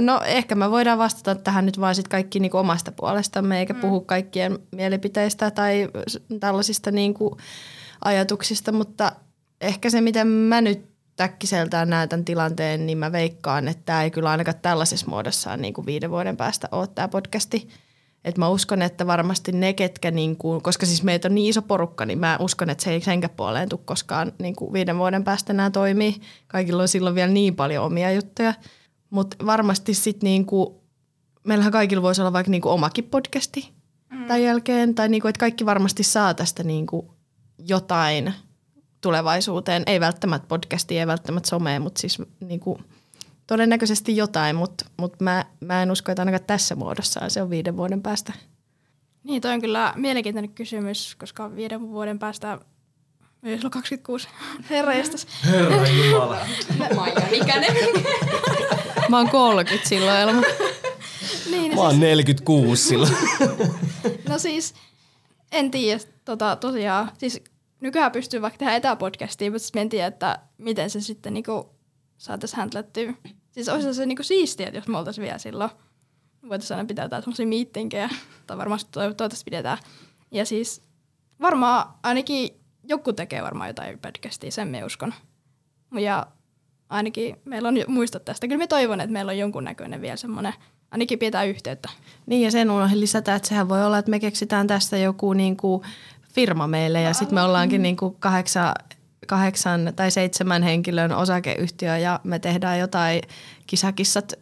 No 0.00 0.20
ehkä 0.24 0.54
me 0.54 0.70
voidaan 0.70 0.98
vastata 0.98 1.34
tähän 1.34 1.66
nyt 1.66 1.80
vaan 1.80 1.94
sit 1.94 2.08
kaikki 2.08 2.40
niinku 2.40 2.56
omasta 2.56 2.92
puolestamme, 2.92 3.58
eikä 3.60 3.72
mm. 3.72 3.80
puhu 3.80 4.00
kaikkien 4.00 4.58
mielipiteistä 4.72 5.50
tai 5.50 5.88
tällaisista 6.40 6.90
niinku 6.90 7.36
ajatuksista, 8.04 8.72
mutta 8.72 9.12
ehkä 9.60 9.90
se, 9.90 10.00
miten 10.00 10.26
mä 10.26 10.60
nyt 10.60 10.88
täkkiseltään 11.16 11.90
näen 11.90 12.08
tämän 12.08 12.24
tilanteen, 12.24 12.86
niin 12.86 12.98
mä 12.98 13.12
veikkaan, 13.12 13.68
että 13.68 13.82
tämä 13.84 14.02
ei 14.02 14.10
kyllä 14.10 14.30
ainakaan 14.30 14.58
tällaisessa 14.62 15.06
muodossaan 15.06 15.62
niin 15.62 15.74
kuin 15.74 15.86
viiden 15.86 16.10
vuoden 16.10 16.36
päästä 16.36 16.68
ole 16.72 16.86
tämä 16.86 17.08
podcasti. 17.08 17.68
Et 18.28 18.38
mä 18.38 18.48
uskon, 18.48 18.82
että 18.82 19.06
varmasti 19.06 19.52
ne, 19.52 19.72
ketkä, 19.72 20.10
niin 20.10 20.36
kuin, 20.36 20.62
koska 20.62 20.86
siis 20.86 21.02
meitä 21.02 21.28
on 21.28 21.34
niin 21.34 21.50
iso 21.50 21.62
porukka, 21.62 22.06
niin 22.06 22.18
mä 22.18 22.36
uskon, 22.40 22.70
että 22.70 22.84
se 22.84 22.90
ei 22.90 23.00
senkään 23.00 23.34
puoleen 23.36 23.68
tule 23.68 23.80
koskaan 23.84 24.32
niin 24.38 24.56
kuin 24.56 24.72
viiden 24.72 24.98
vuoden 24.98 25.24
päästä 25.24 25.52
nämä 25.52 25.70
toimii. 25.70 26.20
Kaikilla 26.46 26.82
on 26.82 26.88
silloin 26.88 27.14
vielä 27.14 27.32
niin 27.32 27.56
paljon 27.56 27.84
omia 27.84 28.12
juttuja– 28.12 28.54
mutta 29.10 29.46
varmasti 29.46 29.94
sitten 29.94 30.26
niinku, 30.26 30.82
meillähän 31.44 31.72
kaikilla 31.72 32.02
voisi 32.02 32.20
olla 32.20 32.32
vaikka 32.32 32.50
niinku 32.50 32.68
omakin 32.68 33.04
podcasti 33.04 33.72
mm. 34.10 34.26
tämän 34.26 34.42
jälkeen. 34.42 34.94
Tai 34.94 35.08
niinku, 35.08 35.28
että 35.28 35.40
kaikki 35.40 35.66
varmasti 35.66 36.02
saa 36.02 36.34
tästä 36.34 36.62
niinku 36.62 37.14
jotain 37.58 38.34
tulevaisuuteen. 39.00 39.82
Ei 39.86 40.00
välttämättä 40.00 40.48
podcasti, 40.48 40.98
ei 40.98 41.06
välttämättä 41.06 41.48
somea, 41.48 41.80
mutta 41.80 42.00
siis 42.00 42.22
niinku, 42.40 42.80
todennäköisesti 43.48 44.16
jotain. 44.16 44.56
Mutta 44.56 44.84
mut 44.96 45.20
mä, 45.20 45.44
mä 45.60 45.82
en 45.82 45.90
usko, 45.90 46.12
että 46.12 46.22
ainakaan 46.22 46.44
tässä 46.46 46.74
muodossa 46.74 47.28
se 47.28 47.42
on 47.42 47.50
viiden 47.50 47.76
vuoden 47.76 48.02
päästä. 48.02 48.32
Niin, 49.24 49.42
toi 49.42 49.52
on 49.52 49.60
kyllä 49.60 49.92
mielenkiintoinen 49.96 50.50
kysymys, 50.52 51.14
koska 51.14 51.56
viiden 51.56 51.80
vuoden 51.88 52.18
päästä 52.18 52.58
Ei 53.42 53.56
sulla 53.58 53.70
26. 53.70 54.28
Herra 54.70 54.94
jestas. 54.94 55.26
Herra 55.46 55.88
Jumala. 55.88 56.36
Mä 56.78 57.00
oon 57.00 57.08
ikäinen. 57.32 57.74
Mä 59.08 59.16
oon 59.16 59.30
30 59.30 59.88
silloin, 59.88 60.16
Elma. 60.20 60.42
niin, 61.50 61.74
Mä 61.74 61.80
oon 61.80 61.90
siis, 61.90 62.00
46 62.00 62.84
silloin. 62.84 63.12
no 64.28 64.38
siis, 64.38 64.74
en 65.52 65.70
tiedä, 65.70 66.00
tota, 66.24 66.56
tosiaan, 66.56 67.12
siis 67.18 67.40
nykyään 67.80 68.12
pystyy 68.12 68.42
vaikka 68.42 68.58
tehdä 68.58 68.74
etäpodcastia, 68.74 69.50
mutta 69.50 69.58
siis 69.58 69.72
en 69.76 69.88
tiedä, 69.88 70.06
että 70.06 70.38
miten 70.58 70.90
se 70.90 71.00
sitten 71.00 71.34
niinku 71.34 71.70
saataisiin 72.18 72.56
häntlättyä. 72.58 73.14
Siis 73.58 73.68
olisi 73.68 73.94
se 73.94 74.06
niinku 74.06 74.22
siistiä, 74.22 74.68
jos 74.68 74.88
me 74.88 74.98
oltaisiin 74.98 75.22
vielä 75.22 75.38
silloin. 75.38 75.70
Voitaisiin 76.48 76.76
aina 76.76 76.86
pitää 76.86 77.04
jotain 77.04 77.22
semmoisia 77.22 77.46
meetingejä, 77.46 78.10
tai 78.46 78.58
varmasti 78.58 78.90
toivottavasti 78.92 79.44
pidetään. 79.44 79.78
Ja 80.30 80.46
siis 80.46 80.82
varmaan 81.40 81.94
ainakin 82.02 82.50
joku 82.88 83.12
tekee 83.12 83.42
varmaan 83.42 83.68
jotain 83.68 83.98
podcastia, 83.98 84.50
sen 84.50 84.68
me 84.68 84.84
uskon. 84.84 85.14
Ja 86.00 86.26
ainakin 86.88 87.36
meillä 87.44 87.68
on 87.68 87.74
muistot 87.88 88.24
tästä. 88.24 88.46
Kyllä 88.46 88.58
me 88.58 88.66
toivon, 88.66 89.00
että 89.00 89.12
meillä 89.12 89.30
on 89.30 89.38
jonkunnäköinen 89.38 90.02
vielä 90.02 90.16
semmoinen, 90.16 90.54
ainakin 90.90 91.18
pidetään 91.18 91.48
yhteyttä. 91.48 91.88
Niin 92.26 92.42
ja 92.42 92.50
sen 92.50 92.70
unohdin 92.70 93.00
lisätä, 93.00 93.34
että 93.34 93.48
sehän 93.48 93.68
voi 93.68 93.84
olla, 93.84 93.98
että 93.98 94.10
me 94.10 94.20
keksitään 94.20 94.66
tästä 94.66 94.96
joku 94.96 95.32
niin 95.32 95.56
kuin 95.56 95.82
firma 96.32 96.66
meille 96.66 97.02
ja 97.02 97.14
sitten 97.14 97.34
me 97.34 97.42
ollaankin 97.42 97.82
niin 97.82 97.96
kuin 97.96 98.16
kahdeksan, 98.18 98.74
kahdeksan 99.26 99.92
tai 99.96 100.10
seitsemän 100.10 100.62
henkilön 100.62 101.12
osakeyhtiö 101.12 101.98
ja 101.98 102.20
me 102.24 102.38
tehdään 102.38 102.78
jotain 102.78 103.22
kisakissat 103.66 104.32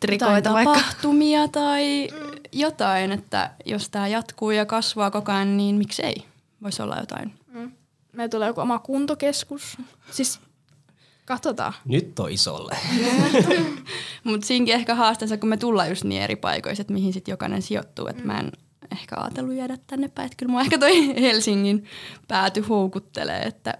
trikoita 0.00 0.36
jotain 0.36 0.54
vaikka. 0.54 0.74
tapahtumia 0.74 1.48
tai 1.48 2.08
jotain, 2.52 3.12
että 3.12 3.50
jos 3.64 3.90
tämä 3.90 4.08
jatkuu 4.08 4.50
ja 4.50 4.66
kasvaa 4.66 5.10
koko 5.10 5.32
ajan, 5.32 5.56
niin 5.56 5.76
miksei? 5.76 6.24
Voisi 6.62 6.82
olla 6.82 6.96
jotain. 6.96 7.34
Mm. 7.52 7.72
Meillä 8.12 8.30
tulee 8.30 8.48
joku 8.48 8.60
oma 8.60 8.78
kuntokeskus. 8.78 9.76
Siis 10.10 10.40
Katsotaan. 11.24 11.72
Nyt 11.84 12.18
on 12.18 12.30
isolle. 12.30 12.76
Mutta 14.24 14.46
siinkin 14.46 14.74
ehkä 14.74 14.94
haasteensa, 14.94 15.36
kun 15.36 15.48
me 15.48 15.56
tullaan 15.56 15.88
just 15.88 16.04
niin 16.04 16.22
eri 16.22 16.36
paikoissa, 16.36 16.80
että 16.80 16.92
mihin 16.92 17.12
sitten 17.12 17.32
jokainen 17.32 17.62
sijoittuu. 17.62 18.06
Että 18.06 18.22
mm. 18.22 18.26
mä 18.26 18.38
en 18.38 18.52
ehkä 18.92 19.16
ajatellut 19.16 19.54
jäädä 19.54 19.76
tänne 19.86 20.08
päin. 20.08 20.26
Että 20.26 20.36
kyllä 20.36 20.50
mua 20.50 20.60
ehkä 20.60 20.78
toi 20.78 21.06
Helsingin 21.22 21.84
pääty 22.28 22.60
houkuttelee. 22.60 23.42
Että, 23.42 23.78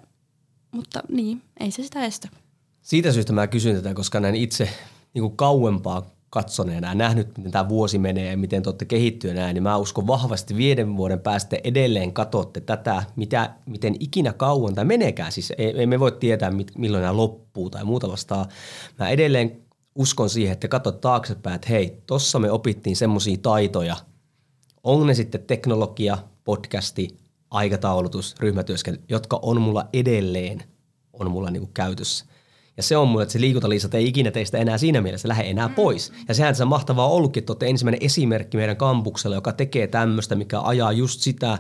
mutta 0.73 1.01
niin, 1.09 1.43
ei 1.61 1.71
se 1.71 1.83
sitä 1.83 2.05
estä. 2.05 2.29
Siitä 2.83 3.13
syystä 3.13 3.33
mä 3.33 3.47
kysyn 3.47 3.77
tätä, 3.77 3.95
koska 3.95 4.21
näin 4.21 4.35
itse 4.35 4.69
niin 5.15 5.23
kuin 5.23 5.37
kauempaa 5.37 6.11
katsoneena 6.31 6.89
ja 6.89 6.95
nähnyt, 6.95 7.37
miten 7.37 7.53
tämä 7.53 7.69
vuosi 7.69 7.99
menee 7.99 8.31
ja 8.31 8.37
miten 8.37 8.63
te 8.63 8.69
olette 8.69 8.85
kehittyä 8.85 9.35
näin, 9.35 9.55
niin 9.55 9.63
mä 9.63 9.77
uskon 9.77 10.07
vahvasti 10.07 10.57
viiden 10.57 10.97
vuoden 10.97 11.21
päästä 11.21 11.57
edelleen 11.65 12.13
katsotte 12.13 12.61
tätä, 12.61 13.03
mitä, 13.17 13.55
miten 13.67 13.97
ikinä 14.01 14.33
kauan 14.33 14.75
tai 14.75 14.85
menekään. 14.85 15.33
Siis 15.33 15.53
ei, 15.59 15.87
me 15.87 16.01
voi 16.01 16.13
tietää, 16.13 16.53
milloin 16.79 17.03
nämä 17.03 17.17
loppuu 17.17 17.71
tai 17.71 17.85
muuta 17.85 18.09
vastaa. 18.09 18.49
Mä 18.99 19.09
edelleen 19.09 19.61
uskon 19.95 20.31
siihen, 20.31 20.53
että 20.53 20.69
katsot 20.69 21.01
taaksepäin, 21.01 21.55
että 21.55 21.69
hei, 21.69 22.03
tossa 22.07 22.39
me 22.39 22.51
opittiin 22.51 22.97
semmoisia 22.97 23.37
taitoja. 23.43 23.97
On 24.85 25.07
ne 25.07 25.15
sitten 25.15 25.43
teknologia, 25.43 26.19
podcasti, 26.45 27.17
aikataulutus, 27.53 28.35
ryhmätyöskentely, 28.41 29.05
jotka 29.09 29.39
on 29.43 29.61
mulla 29.61 29.89
edelleen 29.93 30.63
on 31.13 31.31
mulla 31.31 31.51
niinku 31.51 31.71
käytössä. 31.75 32.25
Ja 32.77 32.83
se 32.83 32.97
on 32.97 33.09
mulle, 33.09 33.23
että 33.23 33.33
se 33.33 33.41
liikuntaliisat 33.41 33.95
ei 33.95 34.09
ikinä 34.09 34.31
teistä 34.31 34.59
enää 34.59 34.79
siinä 34.79 35.01
mielessä 35.01 35.29
lähde 35.29 35.51
enää 35.51 35.69
mm. 35.69 35.75
pois. 35.75 36.13
Ja 36.29 36.35
sehän 36.35 36.55
se 36.55 36.65
mahtavaa 36.65 37.09
ollutkin, 37.09 37.41
että 37.41 37.53
olette 37.53 37.69
ensimmäinen 37.69 38.03
esimerkki 38.03 38.57
meidän 38.57 38.77
kampuksella, 38.77 39.37
joka 39.37 39.53
tekee 39.53 39.87
tämmöistä, 39.87 40.35
mikä 40.35 40.61
ajaa 40.61 40.93
just 40.93 41.21
sitä 41.21 41.59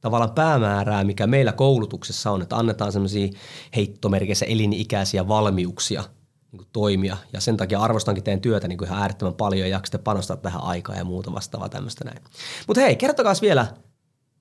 tavallaan 0.00 0.32
päämäärää, 0.32 1.04
mikä 1.04 1.26
meillä 1.26 1.52
koulutuksessa 1.52 2.30
on, 2.30 2.42
että 2.42 2.56
annetaan 2.56 2.92
semmoisia 2.92 3.28
heittomerkeissä 3.76 4.46
elinikäisiä 4.46 5.28
valmiuksia 5.28 6.04
niin 6.52 6.58
kuin 6.58 6.68
toimia. 6.72 7.16
Ja 7.32 7.40
sen 7.40 7.56
takia 7.56 7.80
arvostankin 7.80 8.24
teidän 8.24 8.40
työtä 8.40 8.68
niin 8.68 8.78
kuin 8.78 8.88
ihan 8.88 9.02
äärettömän 9.02 9.34
paljon 9.34 9.68
ja 9.68 9.76
jaksatte 9.76 9.98
panostaa 9.98 10.36
tähän 10.36 10.62
aikaa 10.62 10.96
ja 10.96 11.04
muuta 11.04 11.32
vastaavaa 11.32 11.68
tämmöistä 11.68 12.04
näin. 12.04 12.18
Mutta 12.66 12.80
hei, 12.80 12.96
kertokaa 12.96 13.34
vielä, 13.42 13.66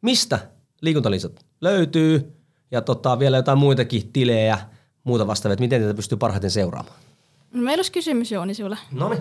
mistä 0.01 0.39
liikuntaliisat 0.81 1.45
löytyy 1.61 2.33
ja 2.71 2.81
tota, 2.81 3.19
vielä 3.19 3.37
jotain 3.37 3.57
muitakin 3.57 4.13
tilejä– 4.13 4.59
muuta 5.07 5.27
vastaavia, 5.27 5.53
että 5.53 5.61
miten 5.61 5.81
tätä 5.81 5.93
pystyy 5.93 6.17
parhaiten 6.17 6.51
seuraamaan? 6.51 6.95
No, 7.53 7.61
meillä 7.61 7.79
olisi 7.79 7.91
kysymys 7.91 8.31
Jouni 8.31 8.53
sinulle. 8.53 8.77
No 8.91 9.15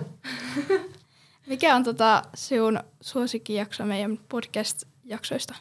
Mikä 1.47 1.75
on 1.75 1.83
tota 1.83 2.23
sinun 2.35 2.79
suosikkijakso 3.01 3.85
meidän 3.85 4.19
podcast-jaksoista? 4.29 5.55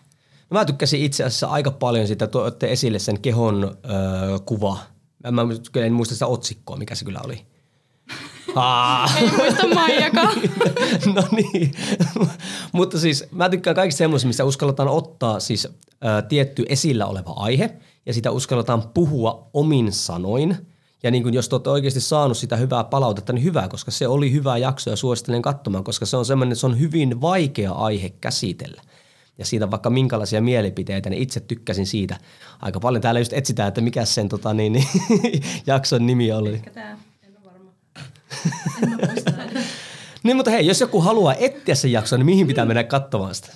No 0.51 0.55
mä 0.59 0.65
tykkäsin 0.65 1.03
itse 1.03 1.25
asiassa 1.25 1.47
aika 1.47 1.71
paljon 1.71 2.07
sitä, 2.07 2.27
tuotte 2.27 2.73
esille 2.73 2.99
sen 2.99 3.21
kehon 3.21 3.65
öö, 3.65 4.39
kuva. 4.47 4.79
Mä, 5.25 5.31
mä 5.31 5.43
en 5.85 5.93
muista 5.93 6.15
sitä 6.15 6.27
otsikkoa, 6.27 6.77
mikä 6.77 6.95
se 6.95 7.05
kyllä 7.05 7.21
oli. 7.25 7.47
Aa. 8.57 9.11
Ei 9.17 9.31
muista 9.31 9.75
Maijakaan. 9.75 10.37
no 11.15 11.23
niin, 11.31 11.73
mutta 12.73 12.99
siis 12.99 13.25
mä 13.31 13.49
tykkään 13.49 13.77
kaikista 13.77 13.99
semmoisista, 13.99 14.27
missä 14.27 14.45
uskalletaan 14.45 14.89
ottaa 14.89 15.41
siis 15.41 15.69
ä, 16.05 16.23
tietty 16.23 16.65
esillä 16.69 17.07
oleva 17.07 17.33
aihe 17.37 17.77
ja 18.07 18.15
sitä 18.15 18.31
uskalletaan 18.31 18.83
puhua 18.95 19.51
omin 19.55 19.93
sanoin. 19.93 20.57
Ja 21.03 21.11
niin 21.11 21.23
kuin 21.23 21.35
jos 21.35 21.49
te 21.49 21.55
olette 21.55 21.71
oikeasti 21.71 22.01
saanut 22.01 22.37
sitä 22.37 22.57
hyvää 22.57 22.85
palautetta, 22.85 23.33
niin 23.33 23.45
hyvä, 23.45 23.69
koska 23.69 23.91
se 23.91 24.09
oli 24.09 24.33
hyvä 24.33 24.57
jakso 24.57 24.91
ja 24.91 24.97
suosittelen 24.97 25.43
katsomaan, 25.43 25.85
koska 25.85 26.07
se 26.07 26.17
on 26.17 26.25
semmoinen, 26.25 26.53
että 26.53 26.61
se 26.61 26.67
on 26.67 26.81
hyvin 26.81 27.21
vaikea 27.21 27.73
aihe 27.73 28.11
käsitellä. 28.11 28.83
Ja 29.39 29.45
siitä 29.45 29.71
vaikka 29.71 29.91
minkälaisia 29.91 30.41
mielipiteitä, 30.43 31.11
niin 31.11 31.23
itse 31.23 31.41
tykkäsin 31.41 31.87
siitä 31.87 32.19
aika 32.63 32.81
paljon. 32.81 33.03
Täällä 33.03 33.21
just 33.21 33.33
etsitään, 33.33 33.69
että 33.69 33.81
mikä 33.81 34.05
sen 34.05 34.29
tota, 34.29 34.55
niin, 34.55 34.73
niin, 34.73 35.43
jakson 35.67 36.07
nimi 36.07 36.33
oli. 36.33 36.63
Niin, 40.23 40.37
mutta 40.37 40.51
hei, 40.51 40.67
jos 40.67 40.81
joku 40.81 41.01
haluaa 41.01 41.35
etsiä 41.35 41.75
sen 41.75 41.93
jakson, 41.93 42.19
niin 42.21 42.27
mihin 42.27 42.47
pitää 42.47 42.65
mennä 42.65 42.85
katsomaan 42.85 43.35
sitä? 43.35 43.49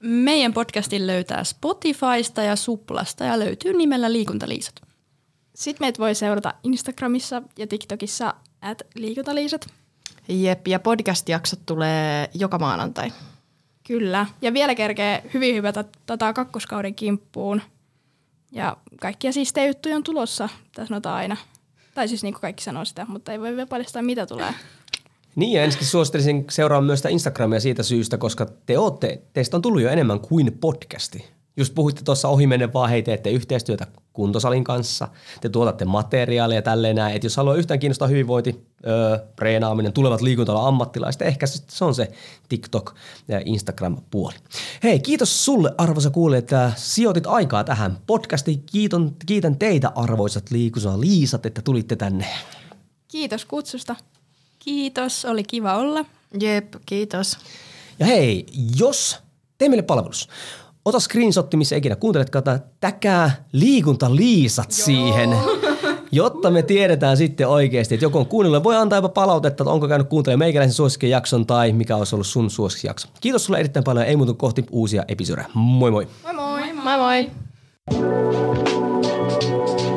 Meidän 0.00 0.52
podcastin 0.52 1.06
löytää 1.06 1.44
Spotifysta 1.44 2.42
ja 2.42 2.56
Suplasta 2.56 3.24
ja 3.24 3.38
löytyy 3.38 3.72
nimellä 3.72 4.12
Liikuntaliisat. 4.12 4.74
Sitten 5.54 5.84
meitä 5.84 5.98
voi 5.98 6.14
seurata 6.14 6.54
Instagramissa 6.62 7.42
ja 7.58 7.66
TikTokissa 7.66 8.34
at 8.60 8.82
liikuntaliisat. 8.94 9.66
Jep, 10.28 10.68
ja 10.68 10.78
podcast-jaksot 10.78 11.60
tulee 11.66 12.30
joka 12.34 12.58
maanantai. 12.58 13.12
Kyllä. 13.86 14.26
Ja 14.42 14.52
vielä 14.52 14.74
kerkee 14.74 15.22
hyvin 15.34 15.54
hyvätä 15.54 15.84
tota 16.06 16.32
kakkoskauden 16.32 16.94
kimppuun. 16.94 17.62
Ja 18.52 18.76
kaikkia 19.00 19.32
siistejä 19.32 19.66
juttuja 19.66 19.96
on 19.96 20.02
tulossa, 20.02 20.48
tässä 20.74 20.88
sanotaan 20.88 21.16
aina. 21.16 21.36
Tai 21.94 22.08
siis 22.08 22.22
niin 22.22 22.34
kuin 22.34 22.40
kaikki 22.40 22.62
sanoo 22.62 22.84
sitä, 22.84 23.06
mutta 23.08 23.32
ei 23.32 23.40
voi 23.40 23.56
vielä 23.56 23.66
paljastaa 23.66 24.02
mitä 24.02 24.26
tulee. 24.26 24.54
Niin 25.36 25.52
ja 25.52 25.64
ensinnäkin 25.64 25.88
suosittelisin 25.88 26.44
seuraamaan 26.50 26.86
myös 26.86 26.98
sitä 26.98 27.08
Instagramia 27.08 27.60
siitä 27.60 27.82
syystä, 27.82 28.18
koska 28.18 28.46
te 28.66 28.78
ootte, 28.78 29.22
teistä 29.32 29.56
on 29.56 29.62
tullut 29.62 29.82
jo 29.82 29.90
enemmän 29.90 30.20
kuin 30.20 30.58
podcasti. 30.60 31.24
Just 31.56 31.74
puhuitte 31.74 32.02
tuossa 32.04 32.28
ohimennen 32.28 32.72
vaan, 32.72 32.90
hei 32.90 33.02
teette 33.02 33.30
yhteistyötä 33.30 33.86
kuntosalin 34.12 34.64
kanssa, 34.64 35.08
te 35.40 35.48
tuotatte 35.48 35.84
materiaalia 35.84 36.62
tälleen 36.62 36.96
näin. 36.96 37.14
Että 37.14 37.26
jos 37.26 37.36
haluaa 37.36 37.56
yhtään 37.56 37.80
kiinnostaa 37.80 38.08
hyvinvointi, 38.08 38.66
öö, 38.86 39.18
treenaaminen, 39.36 39.92
tulevat 39.92 40.20
liikuntala 40.20 40.68
ammattilaiset, 40.68 41.22
ehkä 41.22 41.46
se, 41.46 41.84
on 41.84 41.94
se 41.94 42.12
TikTok 42.48 42.94
ja 43.28 43.40
Instagram-puoli. 43.44 44.34
Hei, 44.82 45.00
kiitos 45.00 45.44
sulle 45.44 45.74
arvoisa 45.78 46.10
kuulija, 46.10 46.38
että 46.38 46.72
sijoitit 46.76 47.26
aikaa 47.26 47.64
tähän 47.64 47.98
podcastiin. 48.06 48.62
Kiiton, 48.62 49.16
kiitän 49.26 49.56
teitä 49.56 49.92
arvoisat 49.94 50.50
liikunnan 50.50 51.00
liisat, 51.00 51.46
että 51.46 51.62
tulitte 51.62 51.96
tänne. 51.96 52.26
Kiitos 53.08 53.44
kutsusta. 53.44 53.96
Kiitos, 54.58 55.24
oli 55.24 55.44
kiva 55.44 55.76
olla. 55.76 56.04
Jep, 56.40 56.74
kiitos. 56.86 57.38
Ja 57.98 58.06
hei, 58.06 58.46
jos 58.76 59.18
tee 59.58 59.68
meille 59.68 59.82
palvelus, 59.82 60.28
ota 60.84 61.00
screenshotti, 61.00 61.56
missä 61.56 61.76
ikinä 61.76 61.96
kuunteletkaan, 61.96 62.44
tai 62.44 62.58
täkää 62.80 63.44
liikuntaliisat 63.52 64.70
Joo. 64.78 64.84
siihen, 64.84 65.30
jotta 66.12 66.50
me 66.50 66.62
tiedetään 66.62 67.16
sitten 67.16 67.48
oikeasti, 67.48 67.94
että 67.94 68.04
joku 68.04 68.18
on 68.18 68.26
kuunnellut. 68.26 68.64
Voi 68.64 68.76
antaa 68.76 68.96
jopa 68.96 69.08
palautetta, 69.08 69.62
että 69.62 69.72
onko 69.72 69.88
käynyt 69.88 70.08
kuuntelemaan 70.08 70.38
meikäläisen 70.38 70.74
suosikkijakson 70.74 71.46
tai 71.46 71.72
mikä 71.72 71.96
olisi 71.96 72.16
ollut 72.16 72.26
sun 72.26 72.50
suosikkijakso. 72.50 73.08
Kiitos 73.20 73.44
sulle 73.44 73.58
erittäin 73.58 73.84
paljon, 73.84 74.06
ei 74.06 74.16
muuta 74.16 74.34
kohti 74.34 74.64
uusia 74.70 75.04
episodeja. 75.08 75.46
Moi 75.54 75.90
moi! 75.90 76.08
Moi 76.22 76.34
moi! 76.34 76.72
Moi 76.72 76.98
moi! 76.98 77.30
moi. 77.90 79.91